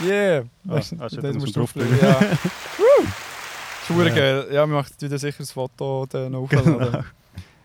[0.04, 0.42] yeah!
[0.68, 1.98] Ah, Weißt du, ah, das da muss musst du drauflegen.
[2.00, 2.20] Ja.
[3.88, 4.08] Ja.
[4.14, 4.46] geil.
[4.52, 6.78] Ja, wir machen wieder sicher das Foto dann aufladen.
[6.78, 7.02] Genau.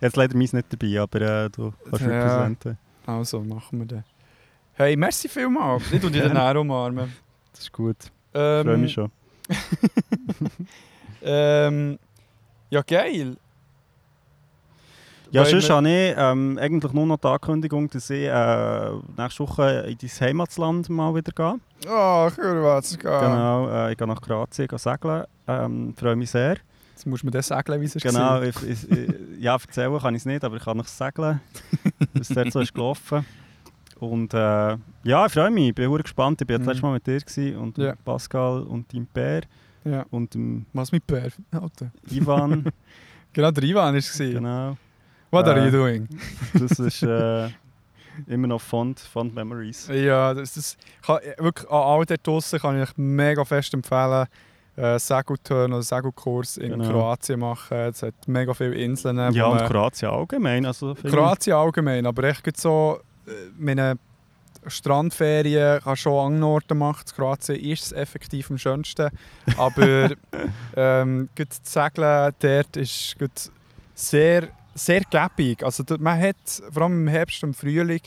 [0.02, 2.08] Jetzt leider meins nicht dabei, aber äh, du kannst Ja.
[2.08, 2.78] repräsentieren.
[3.06, 4.04] Also, machen wir das.
[4.74, 5.84] Hey, merci vielmals.
[5.92, 7.14] Ich tue dich dann auch umarmen.
[7.52, 7.98] Das ist gut.
[8.34, 9.12] Ähm, freue mich schon.
[11.26, 11.98] Ähm,
[12.70, 13.36] ja, geil.
[15.32, 19.40] Ja, Weil sonst habe ich ähm, eigentlich nur noch die Ankündigung, dass ich äh, nächste
[19.44, 21.60] Woche in dein Heimatland mal wieder gehe.
[21.90, 23.20] Oh, Kurvatska.
[23.20, 25.26] Genau, äh, ich gehe nach Kroatien gehen segeln.
[25.48, 26.58] Ähm, freue mich sehr.
[26.92, 28.04] Jetzt musst du mir das sagen, wie es ist.
[28.04, 31.42] Genau, ich, ich, ich, ja, erzählen kann ich es nicht, aber ich kann noch segeln,
[32.14, 33.26] was dort so ist gelaufen.
[34.00, 36.42] Und äh, ja, ich freue mich, ich bin sehr gespannt.
[36.42, 36.64] Ich war Mhm.
[36.64, 37.94] das letzte Mal mit dir gewesen, und Ja.
[38.04, 39.42] Pascal und deinem Bär
[39.84, 40.06] Ja.
[40.12, 41.30] und dem Was mit Bär?
[41.52, 41.92] Alter.
[42.12, 42.66] Ivan.
[43.34, 44.18] Genau, der Ivan war es.
[44.18, 44.78] genau.
[45.30, 46.08] What are Äh, you doing?
[46.54, 47.50] Das ist äh,
[48.28, 49.90] immer noch fond, fond Memories.
[49.94, 54.28] Ja, das, das kann, wirklich an all dort draussen kann ich euch mega fest empfehlen,
[54.78, 56.90] äh, Segelturn oder Segelkurs in Genau.
[56.90, 57.76] Kroatien machen.
[57.78, 59.18] Es hat mega viele Inseln.
[59.34, 60.66] Ja, und Kroatien allgemein.
[60.66, 63.04] Also, Kroatien allgemein, aber echt so, äh,
[63.58, 63.98] meine
[64.68, 67.04] Strandferien kann schon an Orten machen.
[67.08, 69.10] In Kroatien ist es effektiv am schönsten.
[69.58, 70.12] Aber
[70.76, 73.34] ähm, gerade das Segeln dort ist gerade
[73.94, 75.64] sehr, sehr gäbig.
[75.64, 76.36] Also man hat,
[76.72, 78.02] vor allem im Herbst und Frühling,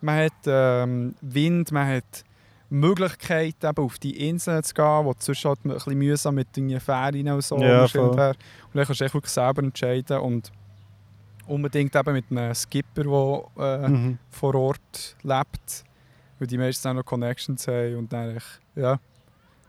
[0.00, 2.24] man hat ähm, Wind, man hat
[2.70, 6.78] Möglichkeit, eben auf die Inseln zu gehen, wo sonst halt ein bisschen mühsam mit den
[6.80, 8.36] Ferien und so Ja, hin und dann
[8.72, 10.52] kannst du wirklich selber entscheiden und
[11.50, 13.04] unbedingt eben mit einem Skipper,
[13.56, 14.18] der äh, Mhm.
[14.30, 15.84] vor Ort lebt,
[16.38, 18.98] weil die meisten auch noch Connections haben und dann echt, ja,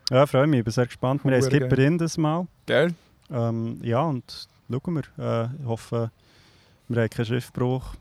[0.10, 1.24] Ja, freue mich, ich bin sehr gespannt.
[1.24, 2.48] Wir haben Skipperin das Mal.
[2.66, 2.94] gell?
[3.32, 5.04] Ähm, ja, und schauen wir.
[5.18, 6.12] Äh, ich hoffe,
[6.90, 7.96] wir haben keinen Schiffbruch.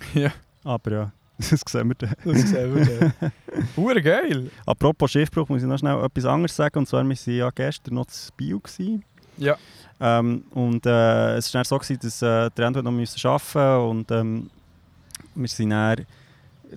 [0.14, 0.30] Ja.
[0.62, 2.14] Aber ja, das sehen wir dann.
[2.24, 3.32] Das sehen wir dann.
[3.76, 4.50] Hure geil!
[4.64, 6.78] Apropos Schiffbruch, muss ich noch schnell etwas anderes sagen.
[6.78, 8.60] Und zwar, wir waren ja gestern noch zu Bio.
[8.60, 9.04] Gewesen.
[9.38, 9.56] Ja.
[10.00, 14.10] Ähm, und äh, es war so, gewesen, dass äh, der Ende noch müssen arbeiten und
[14.10, 14.50] ähm,
[15.34, 16.06] wir sind dann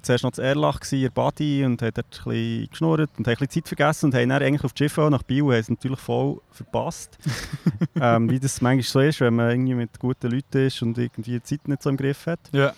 [0.02, 3.28] zuerst noch zu Erlach gewesen, in der Badi und haben dort ein bisschen geschnurrt und
[3.28, 5.60] haben ein bisschen Zeit vergessen und haben dann eigentlich auf die Schiffe nach Bio haben
[5.60, 7.18] es natürlich voll verpasst.
[7.96, 11.34] ähm, wie das manchmal so ist, wenn man irgendwie mit guten Leuten ist und irgendwie
[11.34, 12.40] die Zeit nicht so im Griff hat.
[12.52, 12.74] Ja.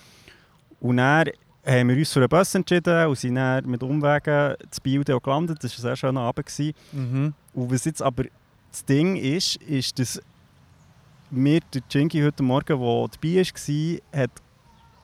[0.79, 1.29] Und dann
[1.65, 5.63] haben wir uns für einen Bus entschieden und sind dann mit Umwegen zu Biel gelandet.
[5.63, 6.51] Das war ein sehr schöner Abend.
[6.91, 7.33] Mhm.
[7.53, 8.25] Und was jetzt aber
[8.71, 10.21] das Ding ist, ist, dass
[11.35, 14.31] mir der Jinky heute Morgen, der dabei war, hat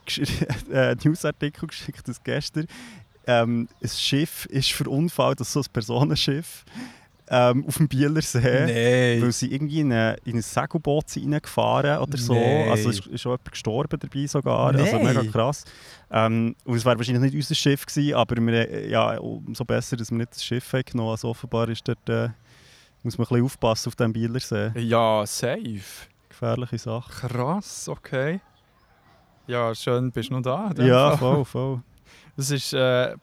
[0.72, 2.68] äh, einen Newsartikel geschickt, dass gestern
[3.28, 6.66] ähm, ein Schiff ist verunfallt, das ist so ein Personenschiff,
[7.32, 8.40] ähm, auf dem Bieler See.
[8.40, 9.22] Nein.
[9.22, 12.34] Weil sie irgendwie in, eine, in ein Segelboot reingefahren oder so.
[12.34, 12.70] Nein.
[12.70, 14.74] Also es ist schon jemand gestorben dabei sogar.
[14.74, 15.06] Also Nein.
[15.06, 15.64] mega krass.
[16.10, 19.96] Ähm, und es wäre wahrscheinlich nicht unser Schiff gewesen, aber wir, äh, ja, umso besser,
[19.96, 22.30] dass wir nicht das Schiff haben genommen Also offenbar ist dort, äh,
[23.04, 24.72] muss man ein bisschen aufpassen auf dem Bielersee.
[24.80, 26.08] Ja, safe.
[26.40, 27.28] Gefährliche Sache.
[27.28, 28.40] Krass, okay.
[29.48, 30.72] Ja, schön, bist du noch da.
[30.78, 31.18] Ja, Fall.
[31.18, 31.82] voll, voll.
[32.38, 33.16] Das ist äh,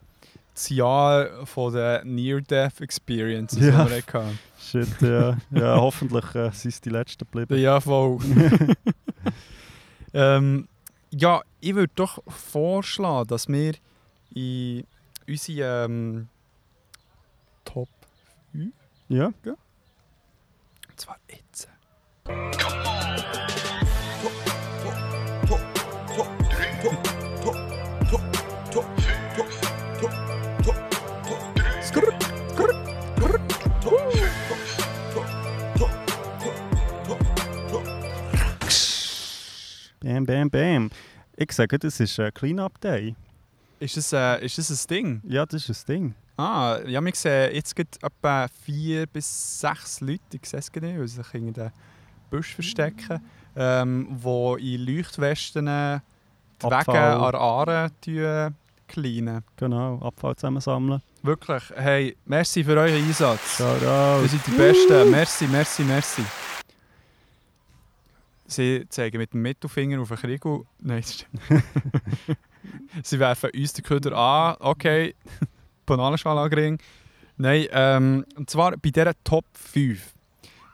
[0.55, 3.85] das Jahr von der Near-Death Experiences, Ja.
[3.85, 4.39] die wir hatten.
[4.61, 5.37] Shit, ja.
[5.51, 7.59] ja hoffentlich äh, sind es die letzten geblieben.
[7.59, 8.19] Ja, voll.
[10.13, 10.69] ähm,
[11.11, 13.75] ja, ich würde doch vorschlagen, dass wir
[14.35, 14.85] in
[15.29, 16.29] unsere ähm,
[17.65, 17.89] Top
[18.53, 18.73] 5,
[19.09, 19.57] Ja, und
[20.97, 21.69] zwar jetzt.
[22.25, 22.51] bam,
[40.27, 40.91] bam, bam.
[41.37, 43.15] Ich sage, das ist ein Clean-Up-Day.
[43.79, 45.23] Ist das, äh, ist das ein Ding?
[45.27, 46.15] Ja, das ist ein Ding.
[46.39, 51.07] Ah, ja, wir sehen jetzt gerade etwa vier bis sechs Leute, ich sehe es sie
[51.07, 51.71] sich in den
[52.31, 53.23] Busch verstecken,
[53.55, 58.55] ähm, die in Leuchtwesten die Wege an der Aare tun,
[58.87, 59.45] cleanen.
[59.57, 61.01] Genau, Abfall zusammensammeln.
[61.23, 63.57] Wirklich, hey, merci für euren Einsatz.
[63.57, 64.31] Shout Ihr out.
[64.31, 65.11] seid die Besten.
[65.11, 66.23] Merci, merci, merci.
[68.47, 70.45] Sie zeigen mit dem Mittelfinger auf den Krieg.
[70.79, 71.43] Nein, das stimmt.
[73.03, 74.57] Sie werfen uns den Köder an.
[74.61, 75.15] Okay,
[75.85, 76.79] Bananenschalagring.
[77.37, 80.15] Nein, ähm, und zwar bei dieser Top 5.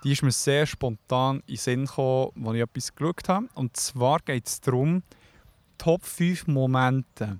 [0.05, 3.49] Die ist mir sehr spontan in den Sinn gekommen, als ich etwas geschaut habe.
[3.55, 5.03] Und zwar geht es darum,
[5.79, 7.39] Top 5 Momente.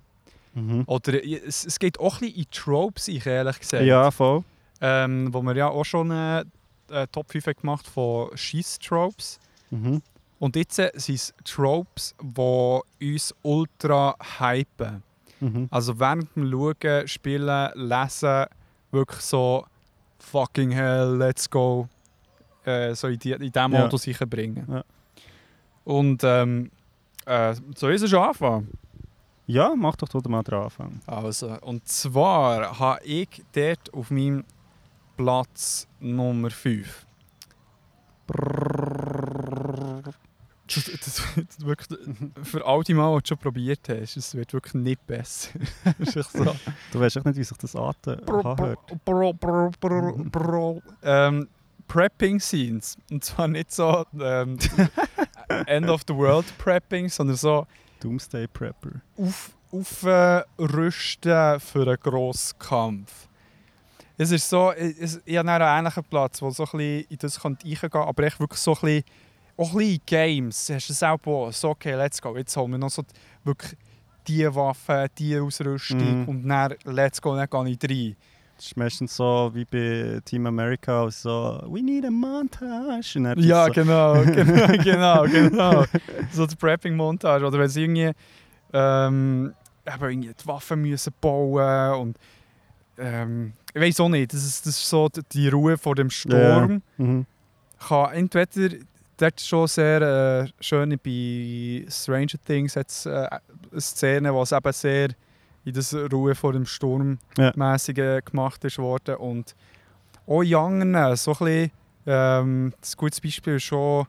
[0.55, 0.85] Mhm.
[0.87, 3.85] Oder es, es geht auch ein bisschen in Tropes, ich ehrlich gesagt.
[3.85, 4.45] Ja, voll.
[4.81, 6.45] Ähm, wo wir ja auch schon eine,
[6.91, 9.39] eine Top 5 haben gemacht von Schieß-Tropes.
[9.71, 10.03] Mhm.
[10.43, 15.01] Und jetzt sind es Tropes, die uns ultra hypen.
[15.39, 15.69] Mhm.
[15.71, 18.47] Also während dem Schauen, Spielen, Lesen,
[18.91, 19.65] wirklich so
[20.19, 21.89] fucking hell, let's go,
[22.65, 23.69] äh, so in, die, in diesen Ja.
[23.69, 24.67] Modus bringen.
[24.69, 24.83] Ja.
[25.85, 26.73] Und ähm,
[27.25, 28.77] äh, so ist es schon anfangen.
[29.47, 31.01] Ja, mach doch du mal dran anfangen.
[31.07, 34.43] Also, und zwar habe ich dort auf meinem
[35.17, 37.07] Platz Nummer 5.
[40.75, 41.99] Das, das, wirklich,
[42.43, 45.51] für all die Mal, die du schon probiert hast, es wird wirklich nicht besser.
[45.99, 46.57] Es so.
[46.93, 48.25] Du weißt echt nicht, wie sich das anhört.
[49.05, 50.83] Bro, bro, bro, bro.
[51.03, 51.49] Ähm,
[51.89, 52.97] Prepping Scenes.
[53.11, 54.59] Und zwar nicht so ähm,
[55.67, 57.67] End of the World Prepping, sondern so
[58.01, 59.03] Doomsday Prepper.
[59.19, 63.29] auf, aufrüsten für einen grossen Kampf.
[64.17, 67.45] Es ist so, ich, ich habe einen ähnlichen Platz, wo so ein bisschen in das
[67.45, 69.05] reingehen kann, aber echt wirklich so ein bisschen,
[69.63, 70.71] auch ein bisschen Games.
[70.73, 73.03] Hast du es auch so, okay, let's go, jetzt holen wir noch so
[73.45, 73.77] wirklich
[74.29, 76.29] die Waffe, die Ausrüstung Mhm.
[76.29, 78.17] und dann let's go, dann gehe ich rein.
[78.57, 83.19] Das ist meistens so wie bei Team America, so «We need a montage».
[83.39, 85.85] Ja, so, genau, genau, genau, genau.
[86.31, 87.45] So die Prepping-Montage.
[87.45, 88.13] Oder wenn sie irgendwie,
[88.73, 89.53] ähm,
[89.85, 92.17] irgendwie die Waffen müssen bauen und
[92.99, 96.83] ähm, ich weiß auch nicht, das ist, das ist so die- Ruhe vor dem Sturm.
[96.99, 97.27] Mhm.
[97.81, 98.77] Kann entweder,
[99.31, 103.29] das ist schon sehr äh, schön bei Stranger Things, hat es äh,
[103.71, 105.09] eine Szene, es eben sehr
[105.65, 107.53] in das Ruhe vor dem Sturm Ja.
[107.55, 109.17] mäßige gemacht ist worden.
[109.17, 109.55] Und
[110.27, 111.71] auch in anderen, so ein bisschen,
[112.07, 114.07] ähm, das gutes Beispiel ist schon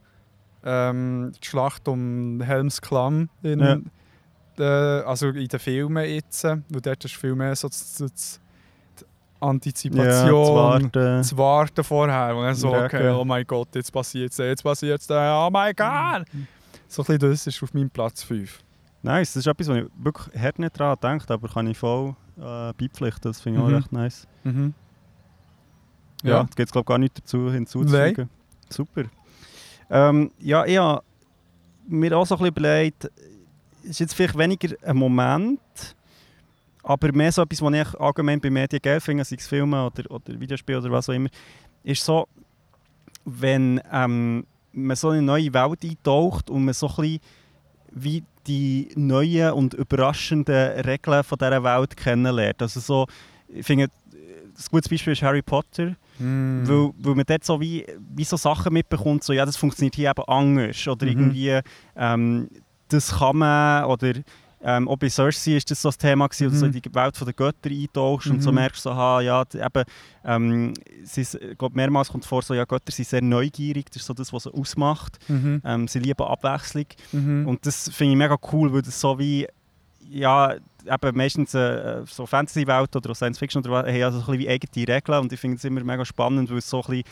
[0.64, 3.78] ähm, die Schlacht um Helms Klamm in, Ja.
[4.58, 8.40] äh, also in den Filmen jetzt, äh, weil dort ist viel mehr so das, das,
[9.44, 10.90] die Ja, Antizipation, zu warten.
[10.92, 12.36] das Warten vorher.
[12.36, 15.74] Und dann so, okay, oh mein Gott, jetzt passiert es, jetzt passiert es, oh mein
[15.76, 16.26] Gott!
[16.88, 18.60] So ein bisschen das ist auf meinem Platz 5.
[19.02, 22.16] Nice, das ist etwas, wo ich wirklich hart nicht dran gedacht aber kann ich voll
[22.38, 23.22] äh, beipflichten.
[23.24, 23.74] Das finde ich Mhm.
[23.74, 24.28] auch recht nice.
[24.44, 24.74] Mhm.
[26.24, 26.38] Ja, Ja.
[26.44, 28.30] da gibt es glaube ich gar nichts dazu hinzuzufügen.
[28.70, 29.04] Super.
[29.90, 31.04] Ähm, ja, ich habe
[31.88, 33.12] mir auch so ein bisschen überlegt,
[33.84, 35.60] es ist jetzt vielleicht weniger ein Moment,
[36.84, 40.10] aber mehr so etwas, was ich allgemein bei Medien geil finde, sei es Filme oder,
[40.12, 41.30] oder Videospiele oder was auch immer,
[41.84, 42.28] ist so,
[43.26, 47.20] wenn ähm, man so eine neue Welt eintaucht und man so ein bisschen
[47.92, 52.62] wie die neuen und überraschenden Regeln von dieser Welt kennenlernt.
[52.62, 53.08] Also so,
[53.48, 55.96] ich finde, ein gutes Beispiel ist Harry Potter.
[56.20, 56.62] Mhm.
[56.68, 60.10] Weil, weil man dort so wie, wie so Sachen mitbekommt, so ja, das funktioniert hier
[60.12, 60.88] eben anders.
[60.88, 61.12] Oder Mhm.
[61.12, 61.60] irgendwie,
[61.96, 62.50] ähm,
[62.90, 64.14] das kann man, oder
[64.64, 66.82] ähm, auch bei Cersei ist das so das Thema gewesen, wo du so in Mhm.
[66.82, 68.56] die Welt der Götter eintauchst und so Mhm.
[68.56, 69.84] merkst, so, aha, ja, eben,
[70.26, 70.74] ähm,
[71.04, 71.26] sie
[71.58, 74.44] glaub, mehrmals kommt vor, so, ja, Götter sind sehr neugierig, das ist so das, was
[74.44, 75.20] sie ausmacht.
[75.28, 75.62] Mhm.
[75.66, 76.86] Ähm, sie lieben Abwechslung.
[77.12, 77.48] Mhm.
[77.48, 79.48] Und das finde ich mega cool, weil das so wie,
[80.10, 80.54] ja,
[80.86, 84.38] eben meistens äh, so Fantasy-Welt oder auch Science Fiction oder was, haben also so ein
[84.38, 86.88] bisschen wie eigene Regeln und ich finde es immer mega spannend, weil es so ein
[86.90, 87.04] bisschen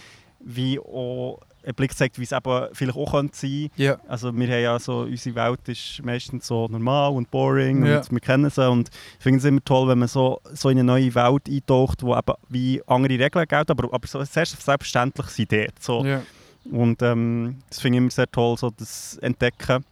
[0.44, 3.98] wie auch einen Blick zeigt, wie es eben vielleicht auch könnte sein Ja.
[4.08, 7.98] Also wir haben ja so, unsere Welt ist meistens so normal und boring Ja.
[8.00, 10.78] und wir kennen sie und ich finde es immer toll, wenn man so, so in
[10.80, 15.28] eine neue Welt eintaucht, wo eben wie andere Regeln gelten, aber, aber so sehr selbstverständlich
[15.28, 15.82] sind dort.
[15.82, 16.06] So.
[16.06, 16.22] Ja.
[16.72, 19.84] Und ähm, das finde ich immer sehr toll, so das Entdecken.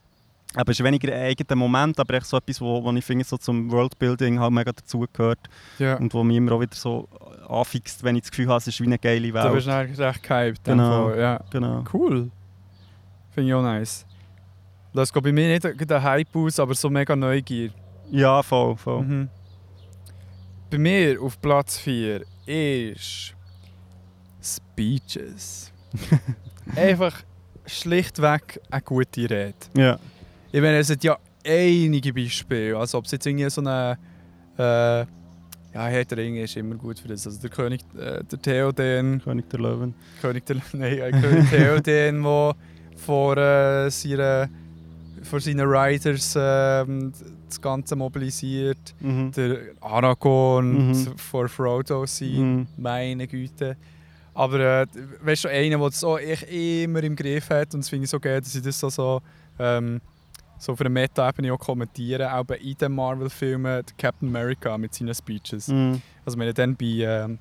[0.56, 3.24] Aber es ist weniger ein eigener Moment, aber echt so etwas, wo, wo ich finde,
[3.24, 5.40] so zum Worldbuilding halt mega dazugehört
[5.78, 5.96] ja.
[5.98, 7.08] und wo mich immer auch wieder so
[7.48, 9.66] anfixt, wenn ich das Gefühl habe, es ist wie eine geile bist Welt.
[9.66, 10.64] du eigentlich recht gehypt.
[10.64, 11.14] Genau.
[11.14, 11.40] Ja.
[11.52, 11.84] Genau.
[11.94, 12.32] Cool.
[13.32, 14.06] Finde ich auch nice.
[14.94, 17.70] Das geht bei mir nicht ein Hype aus, aber so mega Neugier.
[18.10, 19.04] Ja, voll, voll.
[19.04, 19.30] Mhm.
[20.72, 23.36] Bei mir auf Platz 4 ist
[24.42, 25.72] Speeches.
[26.76, 27.24] Einfach
[27.66, 29.54] schlichtweg eine gute Rede.
[29.76, 30.00] Ja.
[30.52, 32.78] Ich meine, es hat ja einige Beispiele.
[32.78, 33.98] Also ob es jetzt irgendwie so eine...
[34.58, 35.06] Äh,
[35.72, 37.28] ja, Herr der Ringe ist immer gut für das.
[37.28, 39.94] Also der König, äh, der Theoden, König der Löwen.
[40.22, 40.56] König der...
[40.74, 42.56] Nein, äh, König Theoden, der
[42.96, 44.50] vor, äh, seiner,
[45.22, 47.14] vor seinen Riders ähm,
[47.48, 48.96] das Ganze mobilisiert.
[49.00, 49.32] Mhm.
[49.32, 51.18] Der Aragorn Mhm.
[51.18, 52.56] vor Frodo sein.
[52.62, 52.68] Mhm.
[52.78, 53.78] Meine Güte.
[54.34, 54.88] Aber äh,
[55.22, 58.10] weißt du, einer, der das auch echt immer im Griff hat und es finde ich
[58.10, 59.22] so geil, dass ich das so, so,
[59.60, 60.02] ähm,
[60.60, 65.16] so auf einer Meta-Ebene auch kommentiere, auch bei in den Marvel-Filmen, Captain America mit seinen
[65.16, 65.70] Speeches.
[65.70, 66.02] Mhm.
[66.26, 67.40] Also wenn dann bei ähm,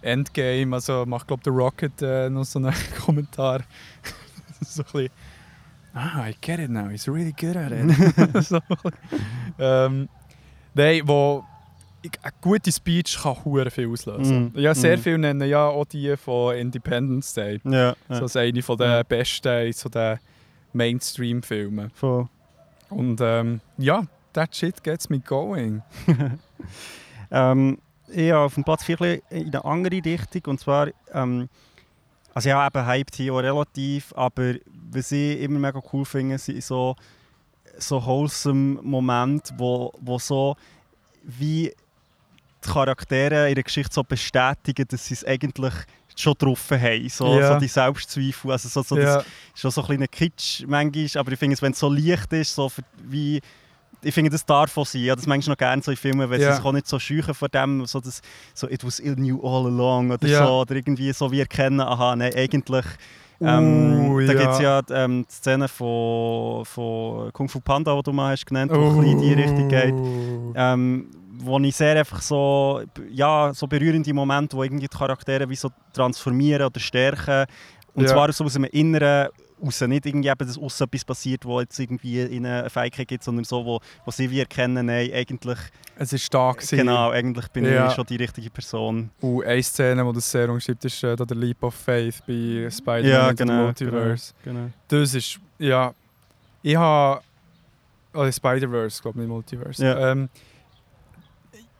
[0.00, 2.72] Endgame, also macht glaube der Rocket äh, noch so einen
[3.04, 3.62] Kommentar,
[4.60, 5.08] so ein bisschen
[5.94, 8.44] «Ah, I get it now, he's really good at it».
[8.44, 8.58] so,
[9.58, 10.08] ähm,
[10.74, 11.44] Nein, wo
[12.22, 14.52] eine gute Speech kann hure viel auslösen.
[14.54, 14.60] Mhm.
[14.60, 15.02] Ja, sehr Mhm.
[15.02, 17.60] viele nennen ja auch die von Independence Day.
[17.64, 17.94] Ja, ja.
[18.08, 20.18] So als eine von den besten so den
[20.72, 21.90] Mainstream-Filmen.
[21.94, 22.28] voll.
[22.94, 25.82] Und ähm, ja, that shit gets me going.
[27.30, 27.78] Ähm,
[28.08, 30.42] ich habe auf dem Platz 4 in eine andere Richtung.
[30.46, 31.48] Und zwar, ähm,
[32.32, 34.54] also ja, eben auch relativ, aber
[34.90, 36.94] was ich immer mega cool finde, sind so,
[37.78, 40.56] so wholesome Momente, wo, wo so
[41.24, 41.72] wie
[42.64, 45.74] die Charaktere in der Geschichte so bestätigen, dass sie es eigentlich
[46.16, 47.08] schon getroffen haben.
[47.08, 47.54] So, Ja.
[47.54, 51.08] so die Selbstzweifel, also so, so das ja, ist schon so ein kleiner Kitsch manchmal,
[51.20, 53.40] aber ich finde es, wenn es so leicht ist, so für, wie,
[54.02, 55.02] ich finde, das darf auch sein.
[55.02, 56.50] Habe das manchmal noch gerne so in Filmen, wenn Ja.
[56.52, 58.20] sie sich auch nicht so scheuchen vor dem, so, das,
[58.52, 60.46] so «It was in you all along» oder Ja.
[60.46, 62.84] so, oder irgendwie so wie erkennen, aha, nein, eigentlich...
[63.40, 64.40] Ähm, Uh, da ja.
[64.40, 68.46] gibt es ja ähm, die Szene von, von Kung Fu Panda, die du mal hast
[68.46, 69.92] genannt, die bisschen in die Richtung geht.
[69.92, 70.52] Oh.
[70.54, 75.56] Ähm, wo ich sehr einfach so, ja, so berührende Momente, wo irgendwie die Charaktere wie
[75.56, 77.46] so transformieren oder stärken.
[77.94, 78.10] Und Ja.
[78.10, 79.28] zwar so aus einem Inneren
[79.64, 83.22] raus, nicht irgendwie eben, dass aussen etwas passiert, wo jetzt irgendwie ihnen eine Fähigkeit gibt,
[83.24, 85.58] sondern so, wo, wo sie wie erkennen, nein, eigentlich,
[85.96, 86.56] Es war stark.
[86.58, 86.76] gewesen.
[86.78, 87.86] genau, eigentlich bin Ja.
[87.88, 89.10] ich schon die richtige Person.
[89.20, 93.04] Und eine Szene, die das sehr umschreibt, ist äh, der Leap of Faith bei Spider-Man
[93.04, 94.34] Ja, genau, Multiverse.
[94.42, 94.70] Genau.
[94.88, 95.94] Das ist, ja,
[96.62, 97.22] ich habe,
[98.12, 99.84] oh, Spider-Verse, glaube ich, nicht Multiverse.
[99.84, 100.10] Ja.
[100.12, 100.28] Ähm,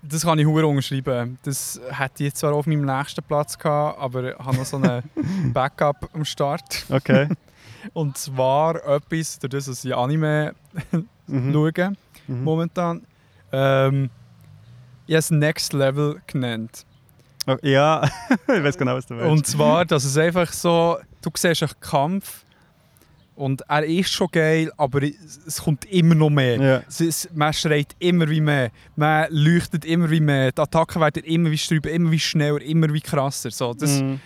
[0.09, 1.39] das kann ich hure unterschreiben.
[1.43, 4.77] Das hätte ich jetzt zwar auf meinem nächsten Platz gehabt, aber ich habe noch so
[4.77, 5.03] einen
[5.53, 6.85] Backup am Start.
[6.91, 7.29] Okay.
[7.93, 10.55] Und zwar etwas, durch das ich Anime
[11.27, 11.53] Mhm.
[11.55, 11.93] schaue,
[12.27, 12.45] Mhm.
[12.45, 13.07] momentan.
[13.51, 14.11] Ähm,
[15.07, 16.85] ich habe es Next Level genannt.
[17.47, 18.03] Oh, ja,
[18.49, 19.31] ich weiß genau, was du willst.
[19.31, 22.44] Und zwar, dass es einfach so, du siehst einen Kampf
[23.37, 26.57] und er ist schon geil, aber es kommt immer noch mehr.
[26.61, 26.83] ja.
[26.89, 31.51] Es man schreit immer wie mehr, man leuchtet immer wie mehr, die Attacken werden immer
[31.51, 33.51] wie strüber, immer wie schneller, immer wie krasser.
[33.51, 34.21] So, das, Mhm.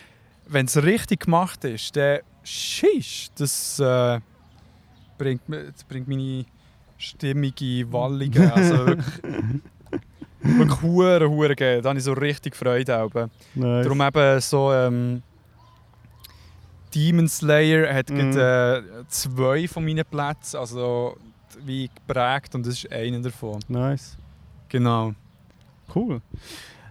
[0.51, 4.19] Wenn es richtig gemacht ist, dann schisch, das äh,
[5.17, 6.45] bringt, das bringt meine
[6.97, 8.51] stimmige Wallungen.
[8.55, 9.61] Also wirklich,
[10.41, 11.81] wirklich hure, hure geil.
[11.81, 13.09] Da habe ich so richtig Freude.
[13.55, 13.85] Nice.
[13.85, 15.21] Darum eben so ähm,
[16.93, 18.31] Demon Slayer hat Mhm.
[18.31, 21.17] gerade, äh, zwei von meinen Plätzen, also
[21.65, 23.59] wie geprägt und das ist einer davon.
[23.67, 24.17] nice.
[24.69, 25.13] Genau.
[25.95, 26.21] Cool.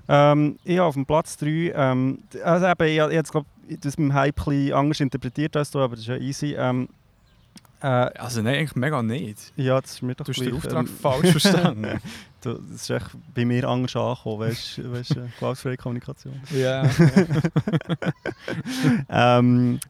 [0.08, 3.46] Ähm, ich habe auf dem Platz 3, ähm, also eben, ich, ich habe
[3.80, 6.54] das mit dem Hype ein bisschen anders interpretiert als du, aber das ist ja easy.
[6.58, 6.88] Ähm,
[7.80, 9.52] äh, Also nein, eigentlich mega nicht.
[9.56, 12.00] ja, das ist mir doch Du hast den Auftrag ähm, falsch verstanden.
[12.40, 16.40] das ist echt bei mir anders angekommen, weißt du, weißt, äh, gewaltfreie Kommunikation.
[16.52, 16.88] ja.
[19.08, 19.80] ähm,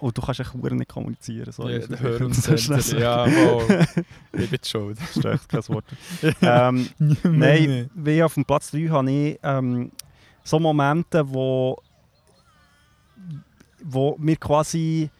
[0.00, 1.52] und du kannst echt nicht kommunizieren.
[1.52, 2.34] So, ja der muss ich Hör- und.
[2.34, 2.98] Sender.
[3.00, 3.86] Ja, voll.
[4.32, 4.98] Ich bin schuld.
[4.98, 5.84] Das ist echt kein Wort.
[6.40, 7.90] ähm, Nein, Nein.
[7.94, 9.92] wie auf dem Platz 3 habe ich ähm,
[10.42, 11.76] so Momente, wo,
[13.82, 15.10] wo mir quasi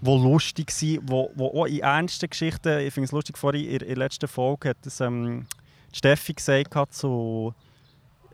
[0.00, 3.78] wo lustig sind, wo, wo auch in ernsten Geschichten, ich finde es lustig, vorhin in,
[3.78, 5.46] der letzten Folge hat das, ähm,
[5.92, 7.54] die Steffi gesagt hat, zu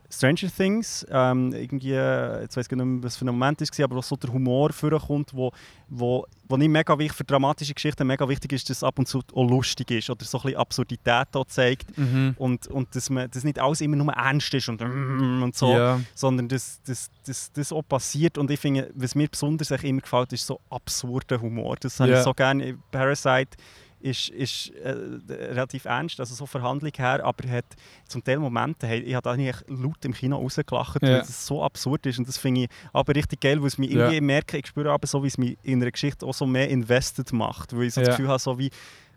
[0.09, 3.77] Stranger Things, ähm, irgendwie, äh, jetzt weiß ich nicht mehr, was für ein Moment es
[3.77, 5.51] war, aber wo so der Humor vorkommt, wo,
[5.89, 9.07] wo, wo nicht mega wichtig, für dramatische Geschichten mega wichtig ist, dass es ab und
[9.07, 12.35] zu auch lustig ist oder so ein bisschen Absurdität auch zeigt Mhm.
[12.37, 15.73] und, und dass, man, dass nicht alles immer nur ernst ist und, mm, und so,
[15.73, 15.99] Ja.
[16.15, 20.31] sondern dass das, das, das auch passiert und ich finde, was mir besonders immer gefällt,
[20.31, 21.75] ist so absurder Humor.
[21.81, 22.19] Das habe Ja.
[22.19, 22.77] ich so gerne.
[22.91, 23.57] Parasite
[23.99, 27.65] ist, ist äh, relativ ernst, also so Verhandlung her, aber hat
[28.07, 31.09] zum Teil Momente, hey, ich habe eigentlich laut im Kino rausgelacht, Ja.
[31.09, 33.89] weil es so absurd ist und das finde ich aber richtig geil, weil es mich
[33.91, 34.01] Ja.
[34.05, 36.69] irgendwie merke, ich spüre aber so, wie es mich in einer Geschichte auch so mehr
[36.69, 38.07] invested macht, weil ich so Ja.
[38.07, 38.69] das Gefühl habe, so wie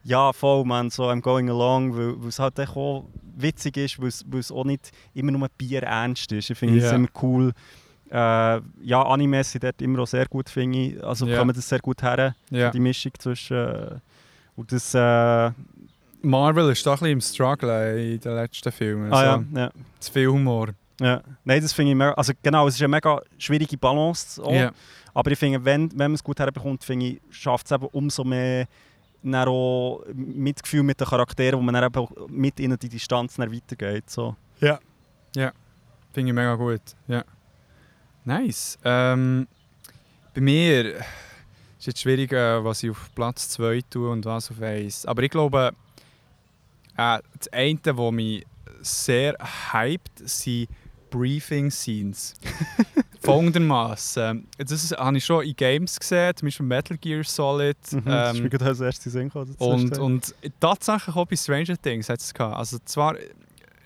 [0.02, 3.04] ja, voll, man, so I'm going along, weil, es halt auch
[3.36, 6.48] witzig ist, weil es, auch nicht immer nur Bier ernst ist.
[6.48, 6.96] Ich finde es Ja.
[6.96, 7.52] immer cool.
[8.10, 8.14] Äh,
[8.82, 11.04] ja, Animes sind dort immer auch sehr gut, finde ich.
[11.04, 11.36] Also Ja.
[11.36, 12.70] kommen das sehr gut her, Ja.
[12.70, 13.56] die Mischung zwischen...
[13.58, 13.96] Äh,
[14.60, 14.94] und das...
[14.94, 15.54] Äh, ah
[16.22, 19.10] Marvel ist doch ein bisschen im Struggle in den letzten Filmen.
[19.10, 20.68] ja, Also, ja, Zu viel Humor.
[21.00, 21.22] ja.
[21.44, 22.12] Nein, das finde ich mega...
[22.12, 24.52] Also genau, es ist eine mega schwierige Balance auch.
[24.52, 24.70] Ja.
[25.14, 28.22] Aber ich finde, wenn, wenn man es gut herbekommt, finde ich, schafft es eben umso
[28.22, 28.66] mehr
[29.22, 33.52] dann auch Mitgefühl mit den Charakteren, wo man dann eben mit ihnen die Distanz dann
[33.52, 34.08] weitergeht.
[34.08, 34.36] So.
[36.12, 36.82] Finde ich mega gut.
[37.06, 37.24] Ja.
[38.24, 38.78] Nice.
[38.84, 39.46] Ähm,
[40.34, 41.00] bei mir
[41.80, 45.06] ist jetzt schwierig, äh, was ich auf Platz 2 tue und was auf 1.
[45.06, 45.72] Aber ich glaube,
[46.96, 48.46] äh, das eine, was mich
[48.82, 49.36] sehr
[49.72, 50.68] hypt, sind
[51.10, 52.34] Briefing-Scenes.
[53.22, 54.46] Folgendermaßen.
[54.58, 57.76] Das habe ich schon in Games gesehen, zum Beispiel Metal Gear Solid.
[57.90, 61.36] Mhm, das ist ähm, mir gerade als erstes Sinn gekommen, und, und tatsächlich auch bei
[61.36, 62.56] Stranger Things hat es gehabt.
[62.56, 63.16] Also zwar,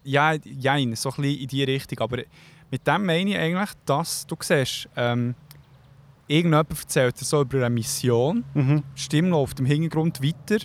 [0.05, 2.19] ja, jein, so ein bisschen in die Richtung, aber
[2.71, 5.35] mit dem meine ich eigentlich, dass du siehst, ähm,
[6.27, 8.45] irgendjemand erzählt so über eine Mission.
[8.55, 8.83] Mhm.
[8.97, 10.65] die Stimme läuft im Hintergrund weiter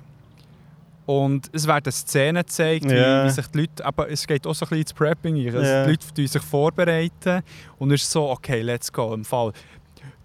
[1.05, 3.26] und es werden Szenen gezeigt, Ja.
[3.26, 5.84] wie, sich die Leute, aber es geht auch so ein bisschen ins Prepping, also Ja.
[5.86, 7.41] die Leute sich vorbereiten
[7.78, 9.51] und es ist so, okay, let's go, im Fall,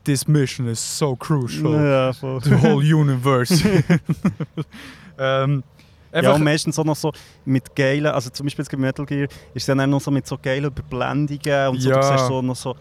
[0.04, 2.40] this mission is so crucial Ja, voll.
[2.42, 3.54] the whole universe.
[5.18, 5.62] ähm,
[6.12, 7.10] Ja, und meistens auch noch so
[7.44, 10.24] mit geilen, also zum Beispiel bei Metal Gear, ist es dann auch noch so mit
[10.26, 11.96] so geilen Überblendungen und so, Ja.
[12.00, 12.76] du siehst so noch so,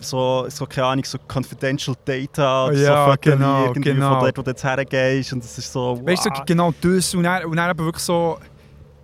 [0.00, 4.10] so, so, keine Ahnung, so confidential Data oder Ja, so Fotos genau, irgendwie genau.
[4.14, 6.06] von dort, wo du jetzt hergehst und das ist so, wow.
[6.06, 8.38] weißt du, genau das und dann, und dann eben wirklich so,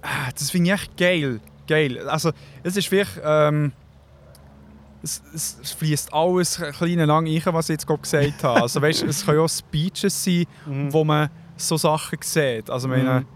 [0.03, 1.41] ah, das finde ich echt geil.
[1.67, 2.09] Geil.
[2.09, 2.31] Also,
[2.63, 3.73] es ist wirklich, ähm,
[5.03, 8.63] es, es fließt alles ein bisschen lang rein, was ich jetzt gerade gesagt habe.
[8.63, 10.93] Also, weißt du, es können auch Speeches sein, Mhm.
[10.93, 12.71] wo man so Sachen sieht.
[12.71, 13.27] Also, meine, Mhm.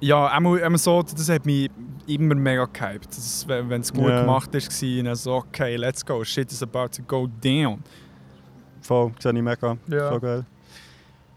[0.00, 1.70] Ja, einmal, einmal so, das hat mich
[2.06, 3.08] immer mega gehypt.
[3.08, 4.20] Das, wenn es gut Ja.
[4.20, 7.82] gemacht ist, war, dann so, okay, let's go, shit is about to go down.
[8.82, 9.76] Voll, sehe ich mega.
[9.88, 10.08] Ja.
[10.10, 10.44] Voll geil.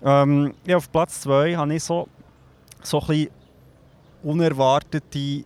[0.02, 2.08] Ähm, ja, auf Platz 2 habe ich so,
[2.84, 3.28] so ein
[4.24, 5.44] unerwartete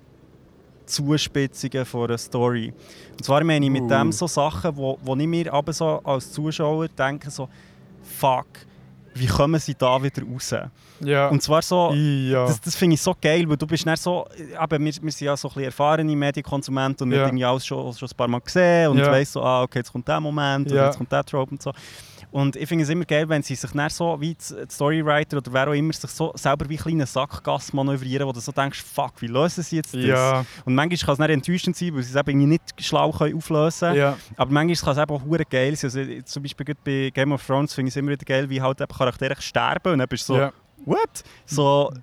[0.86, 2.74] Zuspitzungen von einer Story.
[3.12, 3.88] Und zwar meine ich mit Uh.
[3.90, 7.48] dem so Sachen, wo, wo ich mir aber so als Zuschauer denke, so,
[8.04, 8.48] fuck,
[9.16, 10.54] wie kommen sie da wieder raus?
[11.02, 11.28] Ja.
[11.30, 12.46] Und zwar so, ja.
[12.46, 15.20] das, das finde ich so geil, weil du bist nicht so, eben, wir, wir sind
[15.22, 17.24] ja so ein bisschen erfahrene Medienkonsumenten und wir Ja.
[17.24, 19.12] haben irgendwie alles schon, schon ein paar Mal gesehen und Ja.
[19.12, 20.82] weiss so, ah, okay, jetzt kommt der Moment Ja.
[20.82, 21.72] und jetzt kommt der Trope und so.
[22.34, 25.54] Und ich finde es immer geil, wenn sie sich dann so, wie die Storywriter oder
[25.54, 29.22] wer auch immer, sich so selber wie kleine Sackgasse manövrieren, wo du so denkst, fuck,
[29.22, 30.04] wie lösen sie jetzt das?
[30.04, 30.44] ja.
[30.66, 33.90] Und manchmal kann es dann enttäuschend sein, weil sie es eben nicht schlau können auflösen
[33.90, 34.00] können.
[34.00, 34.18] ja.
[34.36, 35.92] Aber manchmal kann es eben auch hure geil sein.
[35.92, 38.82] Also, zum Beispiel bei Game of Thrones finde ich es immer wieder geil, wie halt
[38.82, 40.52] eben Charaktere sterben und dann bist du so, ja.
[40.86, 41.24] what?
[41.46, 41.94] So,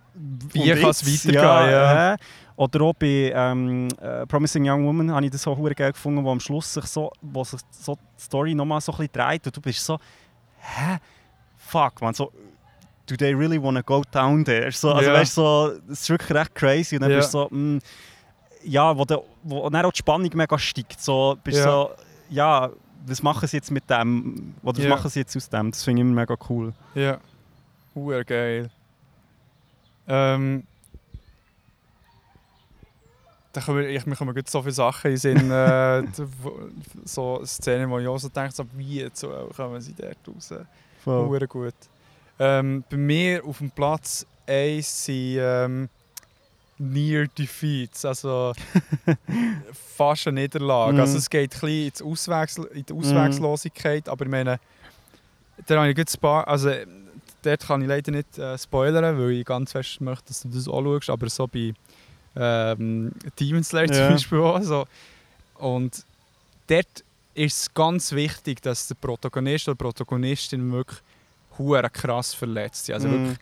[0.53, 2.15] Wie kann es weitergehen, ja.
[2.15, 2.17] äh.
[2.61, 6.23] Oder auch bei ähm, äh, Promising Young Woman habe ich das so hure geil gefunden,
[6.23, 9.47] wo am Schluss sich so, wo sich so die Story nochmal so ein bisschen dreht
[9.47, 9.99] und du bist so,
[10.59, 10.99] hä?
[11.57, 12.31] Fuck, man, so,
[13.07, 14.71] do they really wanna go down there?
[14.73, 15.15] So, also Ja.
[15.15, 17.17] weißt so, das ist wirklich recht crazy und dann Ja.
[17.17, 17.79] bist du so, mm,
[18.65, 21.65] ja, wo, de, wo dann auch die Spannung mega steigt, so, bist Ja.
[21.65, 21.91] so,
[22.29, 22.69] ja,
[23.07, 25.71] was machen sie jetzt mit dem, oder was machen sie jetzt aus dem?
[25.71, 26.75] Das finde ich immer mega cool.
[26.95, 27.17] Ja.
[27.95, 28.69] Huere geil.
[30.07, 30.65] Ähm.
[33.53, 36.05] Da kommen, ich, mir kommen gut so viele Sachen in Sinn, äh,
[37.05, 40.55] so Szenen, wo ich auch so denke, so, wie so kommen sie dort raus.
[41.03, 41.47] Voll.
[41.47, 41.75] Gut.
[42.39, 45.89] Ähm, bei mir auf dem Platz 1 sind ähm,
[46.79, 48.55] Near Defeats, also
[49.97, 50.95] fast eine Niederlage.
[50.95, 51.01] Mhm.
[51.01, 54.59] Also es geht ein bisschen ins Auswegsl in die Auswegslosigkeit, aber ich meine,
[55.67, 56.71] da habe ich gut paar, also
[57.43, 60.69] dort kann ich leider nicht äh, spoilern, weil ich ganz fest möchte, dass du das
[60.69, 61.75] auch schaust, aber so bei
[62.37, 63.93] ähm, Demon Slayer Ja.
[64.07, 64.63] zum Beispiel auch.
[64.63, 64.85] So.
[65.55, 66.05] Und
[66.67, 67.05] dort
[67.35, 71.01] ist es ganz wichtig, dass der Protagonist oder Protagonistin wirklich
[71.59, 72.95] hure krass verletzt sind.
[72.95, 73.13] Also Mhm.
[73.13, 73.39] wirklich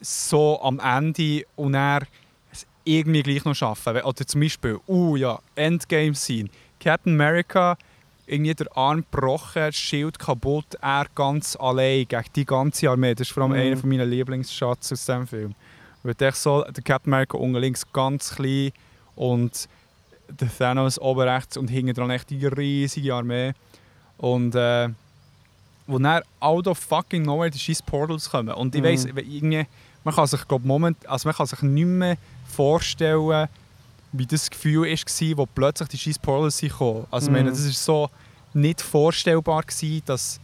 [0.00, 2.00] so am Ende und er
[2.84, 3.96] irgendwie gleich noch schaffen.
[4.02, 6.48] Oder zum Beispiel, uh ja, Endgame-Scene.
[6.80, 7.76] Captain America,
[8.26, 13.14] irgendwie der Arm gebrochen, Schild kaputt, er ganz allein gegen die ganze Armee.
[13.14, 13.58] Das ist vor allem Mhm.
[13.58, 15.54] einer meiner Lieblingsschatz aus diesem Film.
[16.02, 18.72] Weil echt so, der Captain America unten links ganz klein
[19.14, 19.68] und
[20.28, 23.52] der Thanos oben rechts und hinten dran echt die riesige Armee.
[24.18, 24.88] Und äh,
[25.86, 28.54] wo dann out of fucking nowhere die scheiß Portals kommen.
[28.54, 28.86] Und ich Mhm.
[28.86, 29.66] weiss, irgendwie,
[30.04, 32.16] man kann sich glaub, Moment, also man kann sich nicht mehr
[32.48, 33.48] vorstellen,
[34.12, 37.06] wie das Gefühl war, wo plötzlich die scheiß Portals gekommen.
[37.10, 37.54] Also ich meine, Mhm.
[37.54, 38.08] das ist so
[38.54, 40.38] nicht vorstellbar gewesen, dass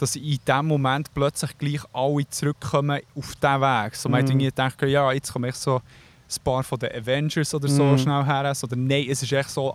[0.00, 3.94] dass in diesem Moment plötzlich gleich alle zurückkommen auf diesen Weg.
[3.96, 4.30] So, man hat Mhm.
[4.32, 5.82] irgendwie gedacht, ja, jetzt kommen echt so ein
[6.44, 7.98] paar von den Avengers oder so Mhm.
[7.98, 8.52] schnell her.
[8.62, 9.72] Oder nein, es ist echt so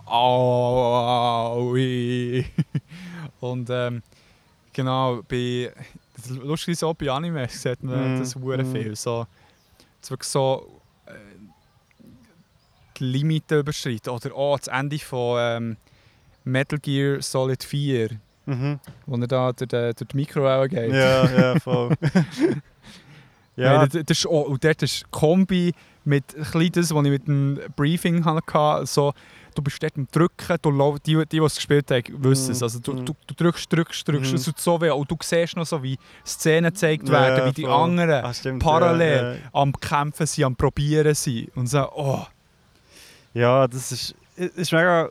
[1.26, 2.46] «Aui».
[3.40, 4.02] Und ähm,
[4.74, 5.72] genau, bei,
[6.30, 8.20] lustig so bei Anime sieht man Mhm.
[8.20, 8.72] das hure Mhm.
[8.72, 8.96] viel.
[8.96, 9.28] So,
[10.02, 11.12] es wirklich so äh,
[12.98, 14.12] die Limite überschreiten.
[14.14, 15.78] Oder oh, das Ende von ähm,
[16.46, 18.10] Metal Gear Solid 4,
[18.46, 18.80] Mhm.
[19.06, 20.92] wo er da durch, die- durch die Mikrowelle geht.
[20.94, 21.94] Ja, ja, voll.
[23.58, 25.74] Ja, ja, das, ist, oh, und dort ist Kombi
[26.04, 28.86] mit das, was ich mit dem Briefing hatte.
[28.86, 29.14] So,
[29.56, 32.60] du bist dort am Drücken, du, die, die, die es gespielt haben, wissen es.
[32.60, 32.64] Mhm.
[32.64, 33.06] Also, du, Mhm.
[33.06, 34.36] du, du drückst, drückst, drückst, Mhm.
[34.36, 34.90] es tut so weh.
[34.90, 37.72] Und du siehst noch so, wie Szenen gezeigt Ja, werden, wie die voll.
[37.72, 39.40] anderen ah, stimmt, parallel Ja, ja.
[39.54, 41.56] am Kämpfen sind, am Probieren sind.
[41.56, 42.26] Und so, oh,
[43.34, 45.10] Ja, das ist, ist mega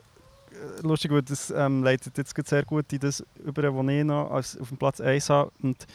[0.81, 4.57] lustig, weil das ähm, leitet jetzt sehr gut in das über, was ich noch als,
[4.59, 5.51] auf dem Platz 1 habe.
[5.61, 5.85] Und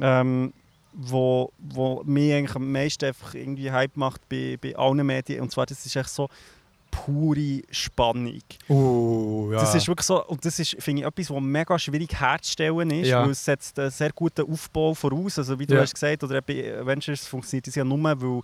[0.00, 0.52] ähm,
[0.92, 5.40] wo, wo mich eigentlich am meisten einfach irgendwie Hype macht bei, bei allen Medien.
[5.42, 6.28] Und zwar, das ist echt so
[6.90, 8.40] pure Spannung.
[8.68, 9.60] uh, ja.
[9.60, 13.08] Das ist wirklich so, und das ist, finde ich, etwas, was mega schwierig herzustellen ist,
[13.08, 13.22] Ja.
[13.22, 15.38] weil es setzt einen sehr guten Aufbau voraus.
[15.38, 15.82] Also wie du Ja.
[15.82, 18.40] hast gesagt, oder bei Avengers funktioniert das ja nur, weil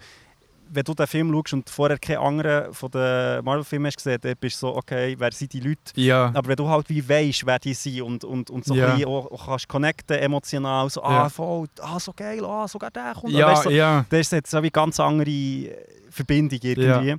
[0.74, 4.34] wenn du den Film schaust und vorher keine anderen von den Marvel-Filmen hast gesehen, dann
[4.38, 5.78] bist du so, okay, wer sind die Leute?
[5.96, 6.30] ja.
[6.34, 8.86] Aber wenn du halt wie weißt, wer die sind und, und, und so Ja.
[8.88, 11.24] ein bisschen auch, auch kannst connecten, emotional, so, Ja.
[11.24, 13.32] ah, voll, ah, so geil, ah, sogar der kommt.
[13.32, 14.04] ja, weißt, so, ja.
[14.08, 15.74] das ist jetzt so wie ganz andere äh,
[16.10, 17.16] Verbindung irgendwie.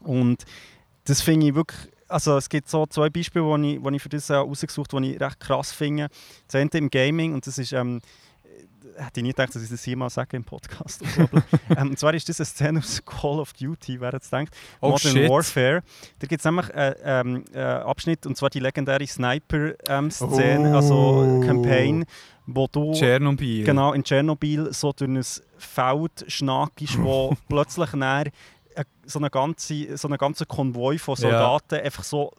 [0.00, 0.44] Und
[1.04, 4.08] das finde ich wirklich, also es gibt so zwei Beispiele, die ich, wo ich für
[4.08, 6.08] das äh, rausgesucht habe, die ich recht krass finde.
[6.46, 8.00] Das eine im Gaming und das ist, ähm, äh,
[8.96, 11.02] hätte ich nie gedacht, dass ich das hier mal sage im Podcast.
[11.76, 14.90] ähm, und zwar ist das eine Szene aus Call of Duty, wer jetzt denkt, Oh,
[14.90, 15.30] Modern shit.
[15.30, 15.82] Warfare.
[16.18, 20.76] Da gibt es nämlich einen ähm, äh, Abschnitt, und zwar die legendäre Sniper-Szene, Oh.
[20.76, 22.04] also Campaign,
[22.46, 22.92] wo du...
[22.92, 23.64] Tschernobyl.
[23.64, 25.22] Genau, in Tschernobyl so durch ein
[25.58, 31.20] Feld schnackst, wo plötzlich äh, so einen ganzen so eine ganze Konvoi von Ja.
[31.20, 32.32] Soldaten einfach so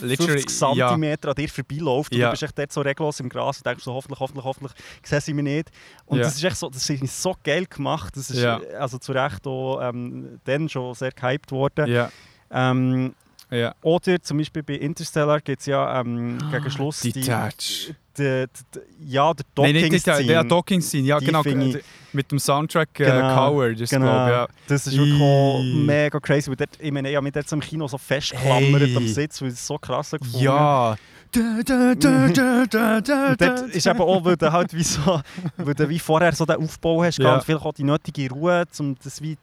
[0.00, 0.88] Literally, 50 ja.
[0.88, 2.26] cm an dir vorbeiläuft und Ja.
[2.26, 4.72] du bist echt dort so reglos im Gras und denkst so, hoffentlich, hoffentlich, hoffentlich
[5.04, 5.70] sehen sie mich nicht.
[6.06, 6.24] Und Ja.
[6.24, 8.60] das ist echt so, das ist so geil gemacht, das ist Ja.
[8.78, 11.88] also zu Recht auch ähm, dann schon sehr gehypt worden.
[11.90, 12.10] Ja,
[12.50, 13.14] Ähm,
[13.50, 13.74] ja.
[13.82, 17.94] oder zum Beispiel bei Interstellar gibt es ja ähm, gegen Schluss die, Detach.
[18.18, 18.44] Die,
[18.74, 21.42] die, ja, der Nein, nicht Docking Detach, ja, Docking Scene, ja genau.
[21.44, 21.78] ich-
[22.14, 24.48] Mit dem Soundtrack äh, Genau, Coward, ist Genau, glaube ja.
[24.68, 26.50] das ist wirklich mega crazy.
[26.50, 28.96] Weil dort, ich meine, ich habe mich dort so im Kino so festgeklammert Hey.
[28.96, 30.94] am Sitz, weil ich es so krass gefunden Ja.
[31.34, 34.82] Da, da, da, da, da, da, Und dort ist eben auch, weil du halt wie,
[34.82, 35.22] so,
[35.56, 37.36] weil du wie vorher so den Aufbau hast Ja.
[37.36, 39.38] und vielleicht auch die nötige Ruhe, um das wie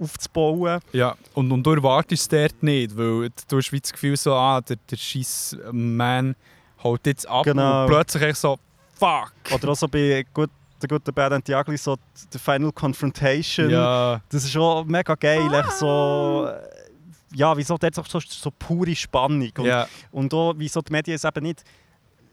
[0.00, 0.80] aufzubauen.
[0.92, 4.32] Ja, und, und du erwartest es dort nicht, weil du hast wie das Gefühl so,
[4.34, 6.34] ah, der, der scheiß Mann
[6.82, 7.82] haut jetzt ab Genau.
[7.82, 8.58] und plötzlich echt so,
[8.94, 9.32] fuck.
[9.52, 10.50] Oder auch so bei gut,
[10.80, 11.96] der guten Bad and the Ugly, so
[12.32, 13.70] die Final Confrontation.
[13.70, 15.52] Ja, Das ist schon mega geil.
[15.54, 16.60] echt So, äh,
[17.34, 19.50] ja, wieso dort so, so, so pure Spannung.
[19.58, 21.62] Und, ja, und auch, wieso die Medien es eben nicht.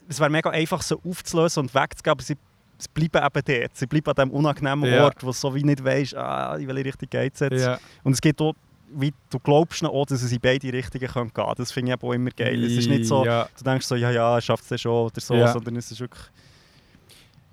[0.10, 2.36] Es wäre mega einfach, so aufzulösen und wegzugeben, aber sie,
[2.78, 3.78] sie bleiben eben dort.
[3.78, 5.06] Sie bleiben an diesem unangenehmen Ja.
[5.06, 7.62] Ort, wo du so wie nicht weißt, ah, in welche Richtung geht es jetzt.
[7.66, 7.80] ja.
[8.04, 8.54] Und es gibt auch,
[8.96, 11.54] wie du glaubst auch, dass es in beide Richtungen gehen kann.
[11.58, 12.64] Das finde ich auch immer geil.
[12.64, 15.20] Es ist nicht so, Ja, du denkst so, ja, ja, er schafft es schon oder
[15.22, 15.52] so, Ja.
[15.52, 16.24] sondern es ist wirklich,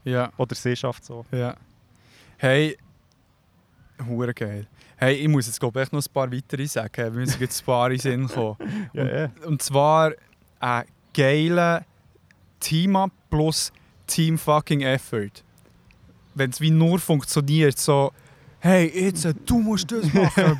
[0.05, 1.25] ja, oder sie schafft es so.
[1.33, 1.55] ja.
[2.39, 2.77] Hey,
[4.09, 4.67] hure geil.
[4.97, 7.67] Hey, ich muss jetzt glaube ich noch ein paar weitere sagen, wir müssen jetzt ein
[7.67, 8.57] paar in Sinn kommen.
[8.93, 9.31] Ja, ja.
[9.47, 10.13] Und zwar
[10.59, 10.85] ein
[11.15, 11.85] geiler
[12.61, 13.73] Team-Up plus
[14.07, 15.43] Team fucking Effort.
[16.35, 18.13] Wenn es wie nur funktioniert, so,
[18.61, 20.57] hey, jetzt, du musst das machen.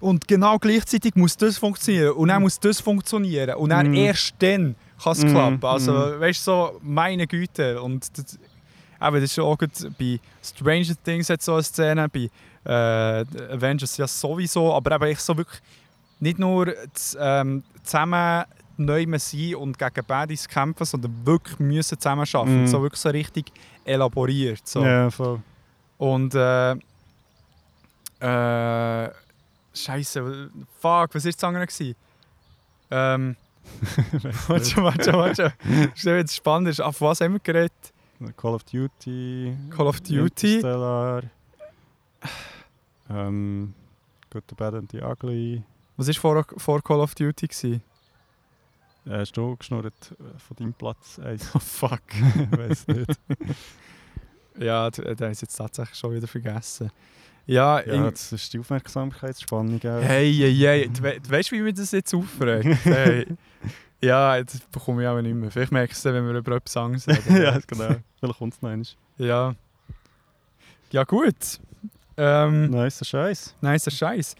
[0.00, 2.12] Und genau gleichzeitig muss das funktionieren.
[2.12, 3.54] Und dann muss das funktionieren.
[3.56, 3.94] Und dann Mhm.
[3.94, 5.64] erst dann kann es Mhm, klappen.
[5.64, 6.20] Also, mhm.
[6.20, 7.80] weißt du, so, meine Güte.
[7.82, 8.38] Und das,
[8.98, 12.30] eben, das ist auch gut bei Stranger Things hat so eine Szene, bei
[12.64, 15.60] äh, Avengers ja sowieso, aber eben echt so wirklich
[16.18, 16.72] nicht nur
[17.18, 18.44] ähm, zusammen
[18.76, 22.62] neu sein und gegen Baddies kämpfen, sondern wirklich müssen zusammen arbeiten.
[22.62, 22.66] Mhm.
[22.66, 23.52] So wirklich so richtig
[23.84, 24.60] elaboriert.
[24.66, 24.82] So.
[24.84, 25.40] Ja, voll.
[25.98, 26.76] Und äh,
[28.22, 29.08] Äh,
[29.74, 30.50] Scheiße,
[30.80, 31.66] fuck, was war das andere?
[31.66, 31.94] gewesen?
[32.90, 33.36] Ähm,
[34.48, 35.92] warte warte warte schon.
[35.94, 37.72] Stell jetzt spannend ist, auf was haben wir geredet?
[38.36, 39.56] Call of Duty.
[39.70, 40.56] Call of Duty.
[40.56, 41.22] Interstellar.
[43.08, 43.74] Ähm,
[44.30, 45.62] Good, the Bad and the Ugly.
[45.96, 47.46] Was war vor, vor Call of Duty?
[47.48, 47.82] Gewesen?
[49.06, 51.18] Äh, hast du geschnurrt äh, von deinem Platz?
[51.18, 51.48] Eins?
[51.54, 52.02] Oh fuck.
[52.12, 53.10] ich weiß nicht.
[54.58, 56.90] Ja, d- den haben sie jetzt tatsächlich schon wieder vergessen.
[57.52, 59.76] Ja, Ja, in- das ist die Aufmerksamkeitsspannung.
[59.78, 60.02] Auch.
[60.02, 62.64] hey, hey, hey, du, we- du weißt, wie mir das jetzt aufregt?
[62.84, 63.26] Hey.
[64.02, 65.50] Ja, das bekomme ich auch nicht mehr.
[65.50, 67.36] Vielleicht merkst du es, wenn wir über etwas anderes reden.
[67.42, 67.96] ja, genau.
[68.18, 68.86] Vielleicht kommt es noch einmal.
[69.18, 69.54] Ja.
[70.90, 71.34] Ja, gut.
[72.16, 73.54] Ähm, Nice Scheiß.
[73.60, 74.34] nice Scheiß.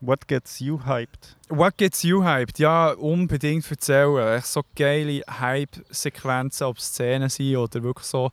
[0.00, 1.36] What gets you hyped?
[1.48, 2.58] What gets you hyped?
[2.58, 4.36] Ja, unbedingt erzählen.
[4.38, 8.30] Echt so geile Hype-Sequenzen, ob Szenen sind oder wirklich so,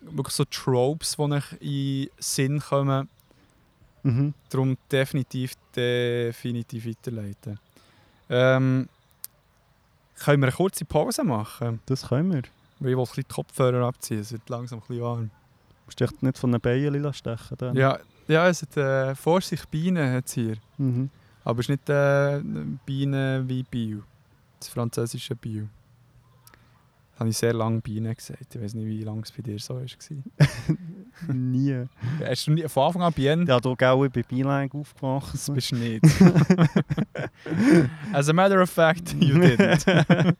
[0.00, 3.08] wirklich so Tropes, die euch in den Sinn kommen.
[4.06, 4.34] Mhm.
[4.50, 7.58] Darum definitiv, definitiv weiterleiten.
[8.30, 8.88] Ähm,
[10.18, 11.80] können wir eine kurze Pause machen?
[11.86, 12.42] Das können wir.
[12.78, 14.20] Weil ich will ein bisschen die Kopfhörer abziehen.
[14.20, 15.30] Es wird langsam ein bisschen warm.
[15.86, 17.56] Musst du dich nicht von einem Bein stechen?
[17.58, 17.74] Dann?
[17.76, 17.98] Ja,
[18.28, 20.56] ja es hat äh, Vorsicht Bienen hat's hier.
[20.78, 21.10] Mhm.
[21.44, 22.40] Aber es ist nicht äh,
[22.84, 24.02] Bienen wie Bio.
[24.60, 25.68] Das französische Bio.
[27.16, 28.54] Das habe ich sehr lange Bienen gesagt.
[28.54, 29.80] Ich weiß nicht, wie lange es bei dir so war.
[31.34, 31.84] Nie.
[32.22, 33.46] Hast du nie, von Anfang an Bienen?
[33.46, 35.54] Ja, du auch bei Beeline Das aufgewachsen.
[35.54, 36.04] bist du nicht.
[38.12, 39.86] As a matter of fact, you didn't.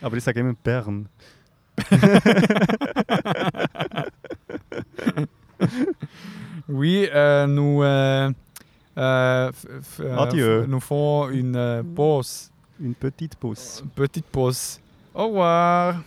[0.00, 1.10] Aber ich sage immer Bern.
[6.66, 8.32] Oui, euh, nous, euh,
[8.96, 9.52] euh,
[10.00, 10.64] euh, Adieu.
[10.66, 12.50] nous faisons une euh, pause.
[12.80, 13.82] Une petite Bus.
[13.84, 14.80] Une petite pause.
[15.16, 16.04] Au revoir.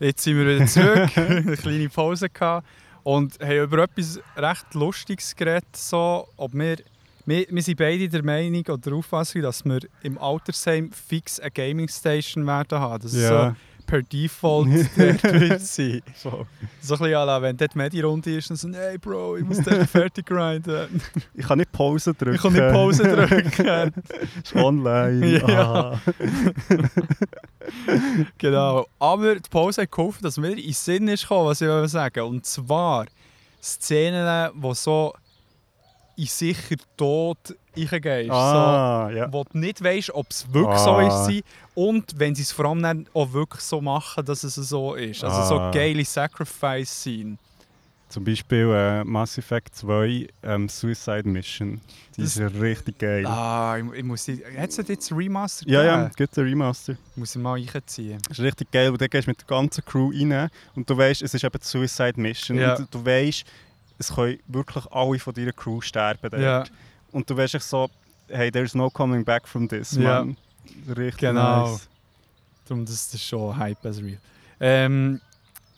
[0.00, 1.16] Jetzt sind wir wieder zurück.
[1.16, 2.66] Eine kleine Pause gehabt.
[3.04, 5.76] Und haben über etwas recht Lustiges geredet.
[5.76, 6.78] So, ob wir,
[7.26, 11.52] wir, wir sind beide der Meinung oder der Auffassung, dass wir im Altersheim fix eine
[11.52, 13.00] Gaming Station werden haben.
[13.00, 13.54] Das ist so
[13.90, 16.00] per Default dort sein.
[16.16, 16.46] so.
[16.80, 19.86] So ein bisschen la, wenn dort Medi-Runde ist, dann so, hey Bro, ich muss den
[19.86, 21.02] fertig grinden.
[21.34, 22.36] Ich kann nicht Pause drücken.
[22.36, 24.02] Ich kann nicht Pause drücken.
[24.42, 25.40] ist online.
[25.40, 26.00] Ja.
[28.38, 28.86] Genau.
[28.98, 31.88] Aber die Pause hat geholfen, dass mir in den Sinn ist gekommen, was ich will
[31.88, 32.20] sagen.
[32.22, 33.06] Und zwar
[33.60, 35.14] Szenen, die so
[36.20, 37.38] in sicher Tod
[37.76, 38.30] reingehst.
[38.30, 39.26] Ah, ja.
[39.26, 41.24] So, wo du nicht weißt, ob es wirklich Ah.
[41.24, 41.44] so ist.
[41.74, 45.24] Und wenn sie es vor allem dann auch wirklich so machen, dass es so ist.
[45.24, 45.70] Also so Ah.
[45.70, 47.38] geile Sacrifice-Szenen.
[48.08, 51.80] Zum Beispiel äh, Mass Effect 2 ähm, Suicide Mission.
[52.16, 53.24] Die Das- ist ja richtig geil.
[53.24, 54.42] Ah, ich, ich muss die...
[54.58, 56.96] Hat es jetzt Remaster ja, ja, gibt einen Remaster.
[57.14, 58.18] Muss ich mal reinziehen.
[58.28, 60.96] Das ist richtig geil, weil dann gehst du mit der ganzen Crew rein und du
[60.98, 62.58] weißt, es ist eben die Suicide Mission.
[62.58, 62.74] Ja.
[62.74, 63.44] Und du weißt,
[64.00, 66.30] es können wirklich alle von deiner Crew sterben.
[66.30, 66.42] Dort.
[66.42, 66.64] Ja.
[67.12, 67.90] Und du weißt so,
[68.28, 70.36] hey, there's no coming back from this, man.
[70.88, 71.72] Richtig Genau.
[71.72, 71.88] nice.
[72.66, 74.18] Darum das ist das schon Hype as real.
[74.58, 75.20] Ähm,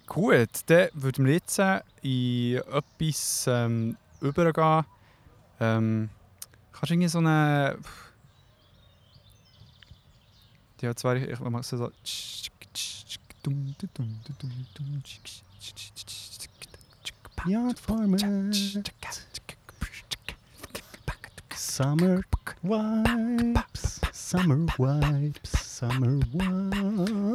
[0.06, 4.84] gut, dann würden wir jetzt äh, in etwas ähm, übergehen.
[5.58, 6.08] Ähm,
[6.72, 7.76] kannst du irgendwie so eine...
[10.80, 11.90] Ja, zwar ich, ich mache so...
[17.36, 18.18] Beyond Farmer.
[21.54, 22.20] Summer
[22.62, 24.00] Wipes.
[24.12, 25.52] Summer Wipes.
[25.78, 26.20] Summer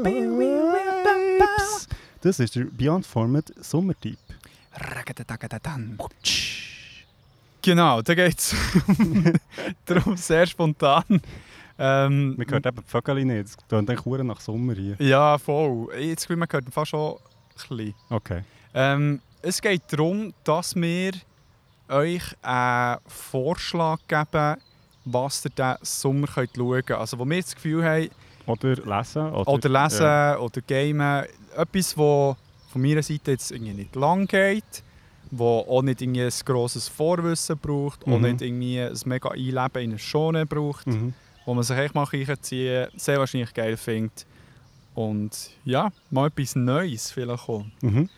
[0.04, 1.88] Wipes.
[2.22, 4.18] Das ist der Beyond Format Sommertyp.
[7.62, 8.56] Genau, da geht es
[9.86, 11.04] darum sehr spontan.
[11.80, 13.46] Ähm, Man hört eben die Vögel nicht.
[13.48, 14.96] Es klingt eigentlich verdammt nach Sommer hier.
[15.00, 15.90] Ja, voll.
[16.00, 17.18] Jetzt man hört fast schon ein
[17.54, 17.94] bisschen.
[18.10, 18.44] Okay.
[18.74, 21.14] Ähm, es geht darum, dass wir
[21.90, 24.56] euch einen Vorschlag geben,
[25.06, 27.00] was ihr diesen Sommer könnt schauen könnt.
[27.00, 28.10] Also wo wir das Gefühl haben,
[28.46, 29.32] Oder lesen.
[29.32, 30.38] Oder, oder lesen Ja.
[30.40, 31.26] oder gamen,
[31.56, 32.36] etwas, wo
[32.72, 34.84] von meiner Seite jetzt irgendwie nicht lang geht,
[35.32, 38.22] wo auch nicht irgendwie ein grosses Vorwissen braucht, auch Mhm.
[38.22, 41.14] nicht irgendwie ein mega Einleben in eine Schone braucht, Mhm.
[41.46, 44.26] wo man sich echt mal reinziehen kann, sehr wahrscheinlich geil findet.
[44.94, 47.72] Und ja, mal etwas Neues vielleicht kommen.
[47.82, 48.10] Mhm.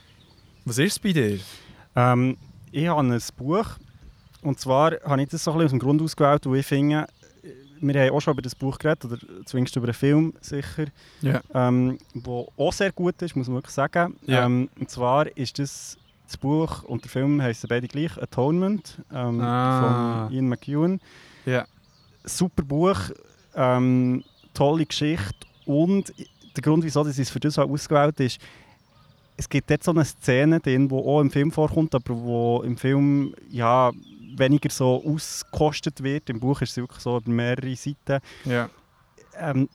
[0.70, 1.40] Was ist es bei dir?
[1.96, 2.38] Ähm,
[2.72, 3.66] ich habe ein Buch.
[4.44, 7.08] Und zwar habe ich das so ein bisschen aus dem Grund ausgewählt, wo ich finde,
[7.82, 10.86] wir haben auch schon über das Buch geredet, oder zumindest über einen Film sicher,
[11.22, 11.42] Ja.
[11.56, 14.16] ähm, der auch sehr gut ist, muss man wirklich sagen.
[14.28, 14.46] Ja.
[14.46, 15.98] Ähm, und zwar ist das,
[16.28, 20.28] das Buch und der Film heißen beide gleich, Atonement, ähm, Ah.
[20.28, 21.00] von Ian McEwan.
[21.48, 21.66] Ja.
[22.24, 23.00] Super Buch,
[23.56, 25.34] ähm, tolle Geschichte
[25.66, 26.14] und
[26.56, 28.40] der Grund, wieso das ich es für das auch ausgewählt ist,
[29.40, 32.76] es gibt dort so eine Szene drin, die auch im Film vorkommt, aber wo im
[32.76, 33.90] Film ja,
[34.36, 36.30] weniger so ausgekostet wird.
[36.30, 38.22] Im Buch ist es wirklich so über mehrere Seiten.
[38.44, 38.70] Ja.
[39.38, 39.70] Ähm,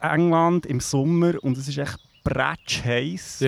[0.00, 3.40] England im Sommer und es ist echt bretsch heiß.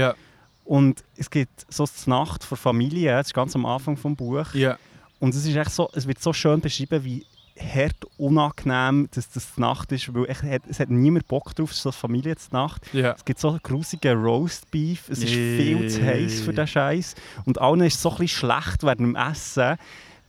[0.64, 4.52] Und es gibt so die Nacht vor Familie, das ist ganz am Anfang des Buch.
[4.54, 4.76] Ja.
[5.20, 7.24] Und es, ist echt so, es wird so schön beschrieben, wie
[7.62, 11.92] hart unangenehm dass das die Nacht ist, weil echt, es hat niemand Bock drauf, so
[11.92, 12.82] Familie zur Nacht.
[12.92, 13.12] Ja.
[13.12, 17.82] Es gibt so grusigen Roastbeef, es ist viel zu heiß für den Scheiß und allen
[17.82, 19.76] ist es so ein bisschen schlecht während dem Essen,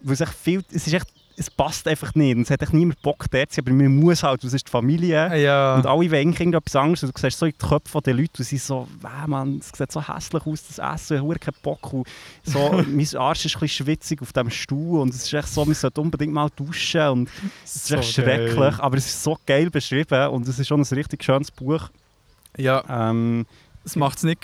[0.02, 2.74] weil es echt viel, es ist echt, es passt einfach nicht und es hat echt
[2.74, 5.36] niemand Bock dort zu aber man muss halt, das ist die Familie.
[5.38, 5.76] Ja.
[5.76, 7.04] Und alle wollen irgendetwas anderes.
[7.04, 9.78] Und du siehst so in die Köpfe der Leute, die sind so, «Wow, Mann, es
[9.78, 11.94] sieht so hässlich aus, das Essen, ich habe keinen Bock.
[11.94, 12.08] Und
[12.44, 15.66] so, mein Arsch ist ein bisschen schwitzig auf diesem Stuhl und es ist echt so,
[15.66, 17.08] man sollte unbedingt mal duschen.
[17.10, 17.30] Und
[17.64, 20.96] es ist echt schrecklich, aber es ist so geil beschrieben und es ist schon ein
[20.96, 21.90] richtig schönes Buch.
[22.58, 23.46] Ja, Ähm,
[23.86, 24.42] es macht es nicht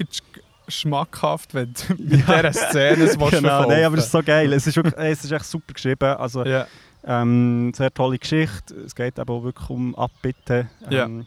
[0.69, 3.67] schmackhaft, wenn du mit dieser Szene es genau, verkaufen.
[3.69, 4.51] nein, aber es ist so geil.
[4.53, 6.15] Es ist, wirklich, es ist echt super geschrieben.
[6.17, 6.67] Also, Ja.
[7.03, 8.75] ähm, sehr tolle Geschichte.
[8.85, 10.67] Es geht eben auch wirklich um Abbitte.
[10.89, 11.05] Ja.
[11.05, 11.25] Ähm,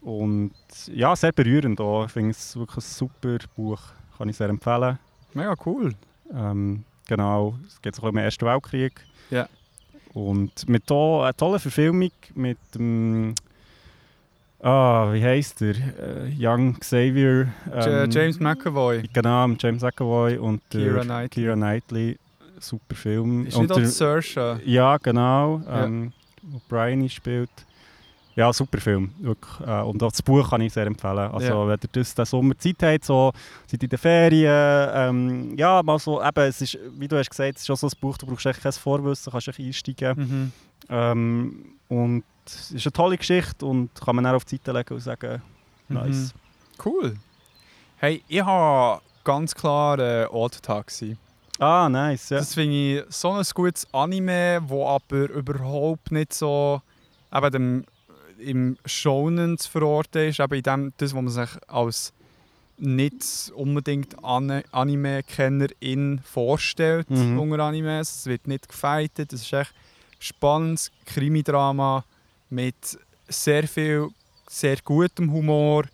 [0.00, 0.52] Und
[0.92, 2.06] ja, sehr berührend auch.
[2.06, 3.80] Ich finde es wirklich ein super Buch.
[4.16, 4.98] Kann ich sehr empfehlen.
[5.34, 5.92] Mega cool.
[6.32, 9.00] Ähm, genau, es geht bisschen um den Ersten Weltkrieg.
[9.30, 9.48] Ja.
[10.14, 13.34] Und mit to einer tollen Verfilmung mit dem.
[14.60, 15.74] Ah, wie heisst er?
[15.74, 17.48] Äh, Young Xavier.
[17.70, 19.02] Ja- ähm, James McAvoy.
[19.12, 21.42] Genau, James McAvoy und der Keira Knightley.
[21.44, 22.18] Keira Knightley.
[22.60, 23.46] Super Film.
[23.46, 24.60] Ist und nicht auch der, Saoirse?
[24.64, 25.60] ja, genau.
[25.66, 25.84] Ja.
[25.84, 27.50] Ähm, Wo Brian spielt.
[28.34, 29.10] Ja, super Film.
[29.18, 29.66] Wirklich.
[29.66, 31.18] Äh, und auch das Buch kann ich sehr empfehlen.
[31.18, 31.66] Also, Ja.
[31.68, 33.32] wenn ihr das, den Sommer Zeit habt, so,
[33.66, 37.56] seid in den Ferien, ähm, ja, mal so, eben, es ist, wie du hast gesagt,
[37.56, 40.18] es ist auch so ein Buch, du brauchst echt kein Vorwissen, kannst echt einsteigen.
[40.18, 40.52] Mhm.
[40.88, 44.94] Ähm, und es ist eine tolle Geschichte und kann man dann auf die Seite legen
[44.94, 45.42] und sagen,
[45.88, 46.32] nice.
[46.84, 47.16] Cool.
[47.96, 51.16] Hey, ich habe ganz klar äh, Odd Taxi.
[51.58, 52.38] Ah, nice, ja.
[52.38, 56.80] Das finde ich so ein gutes Anime, wo aber überhaupt nicht so
[57.34, 57.84] eben dem,
[58.38, 60.38] im Shonen zu verorten ist.
[60.38, 62.12] Eben in dem, das, was man sich als
[62.76, 67.38] nicht unbedingt An Anime-Kennerin vorstellt Mhm.
[67.40, 68.20] unter Animes.
[68.20, 69.32] Es wird nicht gefightet.
[69.32, 69.74] Es ist echt
[70.20, 72.04] spannendes Krimi-Drama
[72.50, 74.08] mit sehr viel,
[74.48, 75.84] sehr gutem Humor.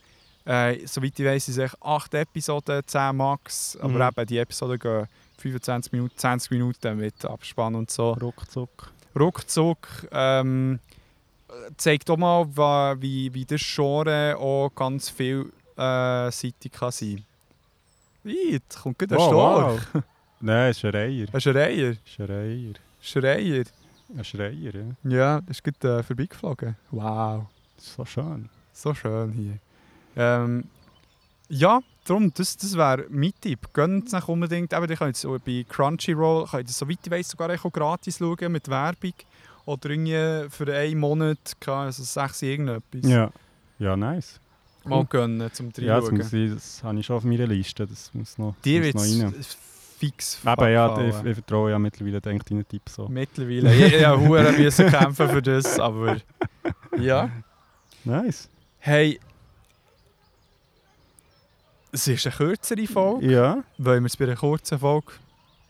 [0.47, 3.77] Äh, soweit ich weiß, sind es acht Episoden, 10 Max.
[3.81, 4.15] Aber Mhm.
[4.17, 5.07] eben, die Episoden gehen
[5.39, 8.13] 25 Minuten, 20 Minuten mit Abspann und so.
[8.13, 8.91] Ruckzuck.
[9.19, 10.79] Ruckzuck ähm,
[11.77, 17.25] zeigt auch mal, wie, wie das Genre auch ganz vielseitig kann sein
[18.23, 19.83] Wie, jetzt kommt gerade ein Oh, Storch.
[19.95, 20.03] wow.
[20.41, 20.93] Nein, es ist ein
[21.41, 21.95] Schreier.
[22.05, 22.73] Schreier.
[23.01, 23.65] Schreier.
[23.65, 23.65] Ein
[24.23, 24.85] Schreier, ja.
[25.05, 26.77] Ja, das ist gerade äh, vorbeigeflogen.
[26.91, 27.47] Wow.
[27.77, 28.49] So schön.
[28.73, 29.59] So schön hier.
[30.17, 30.65] Ähm,
[31.49, 33.69] ja, darum, das, das wäre mein Tipp.
[33.73, 34.73] Gönnt es nicht unbedingt.
[34.75, 38.53] Aber ihr könnt so bei Crunchyroll, könnt ihr, soweit ich weiß, sogar auch gratis schauen
[38.53, 39.13] mit Werbung.
[39.67, 43.11] Oder irgendwie für einen Monat, also 6 irgendetwas.
[43.11, 43.31] Ja.
[43.79, 44.41] Ja, nice.
[44.85, 46.19] Mal gönnen zum Ja, das, Reinschauen.
[46.19, 47.87] muss ich, das habe ich schon auf meiner Liste.
[47.87, 49.35] Das muss noch, Dir muss noch rein.
[50.05, 53.09] Fix Aber ja, ich, ich vertraue ja mittlerweile denke deinen Tipps so.
[53.09, 53.75] Mittlerweile.
[53.75, 56.17] Ich, ich habe müssen kämpfen für das, aber
[56.99, 57.31] ja.
[58.05, 58.49] Nice.
[58.79, 59.19] Hey,
[61.93, 63.33] es ist eine kürzere Folge.
[63.33, 65.13] Ja, Wollen wir es bei einer kurzen Folge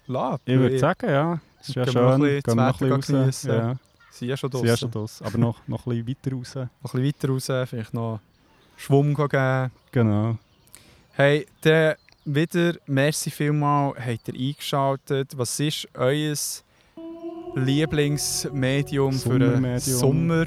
[0.07, 0.41] lassen?
[0.47, 1.41] ich würde sagen, ja.
[1.61, 2.21] Es ist ja wir schön.
[2.21, 3.43] Gehen wir noch ein bisschen raus.
[3.45, 3.77] Ja,
[4.11, 4.69] Sie ja schon sie draußen.
[4.75, 5.27] ist schon draussen.
[5.27, 6.55] Aber noch, noch ein bisschen weiter raus.
[6.83, 8.21] Noch ein bisschen weiter raus, vielleicht noch
[8.77, 9.71] Schwung geben.
[9.93, 10.39] Genau.
[11.13, 11.95] Hey, dann
[12.25, 15.37] wieder, merci vielmal, habt ihr eingeschaltet.
[15.37, 16.35] Was ist euer
[17.55, 19.79] Lieblingsmedium für den.
[19.79, 20.47] Sommer?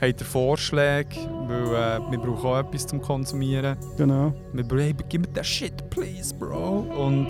[0.00, 1.16] Habt ihr Vorschläge?
[1.46, 3.76] Weil äh, wir brauchen auch etwas zum Konsumieren.
[3.98, 4.32] Genau.
[4.52, 6.86] Wir brauchen, hey, gib mir den Shit, please, Bro.
[6.96, 7.28] Und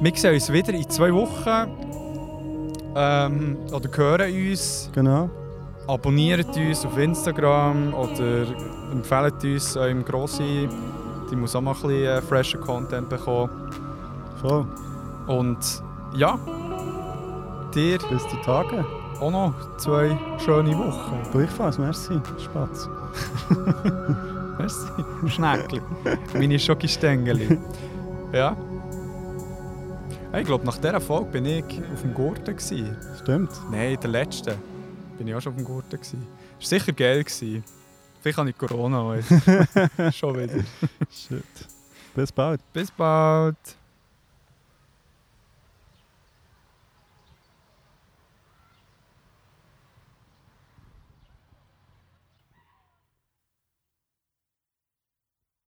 [0.00, 1.70] wir sehen uns wieder in zwei Wochen.
[2.94, 4.90] Ähm, oder hören uns.
[4.94, 5.30] Genau.
[5.86, 8.46] Abonniert uns auf Instagram oder
[8.92, 10.68] empfehlt uns eurem Grossi.
[11.32, 13.50] Die muss auch mal ein bisschen äh, freshen Content bekommen.
[14.42, 14.66] Voll.
[15.26, 15.58] Und
[16.14, 16.38] ja,
[17.74, 18.84] dir Bis die Tage.
[19.18, 21.22] auch noch zwei schöne Wochen.
[21.32, 22.20] Gleichfalls, merci.
[22.38, 22.86] Spatz.
[24.58, 24.86] Merci.
[25.26, 25.80] Schneckli.
[26.34, 27.58] Meine Schokistängeli.
[28.32, 28.54] Ja.
[30.38, 32.56] Ich glaube, nach dieser Folge bin ich auf dem Gurten.
[32.56, 32.96] Gewesen.
[33.22, 33.50] Stimmt.
[33.70, 34.56] Nein, der letzte.
[35.16, 35.90] Bin ich auch schon auf dem Gurten.
[35.98, 36.26] Gewesen.
[36.60, 37.24] Das war sicher geil.
[37.24, 37.64] Gewesen.
[38.22, 40.12] Vielleicht habe ich Corona heute.
[40.12, 40.64] schon wieder.
[41.10, 41.44] Shit.
[42.14, 42.60] Bis bald.
[42.72, 43.56] Bis bald.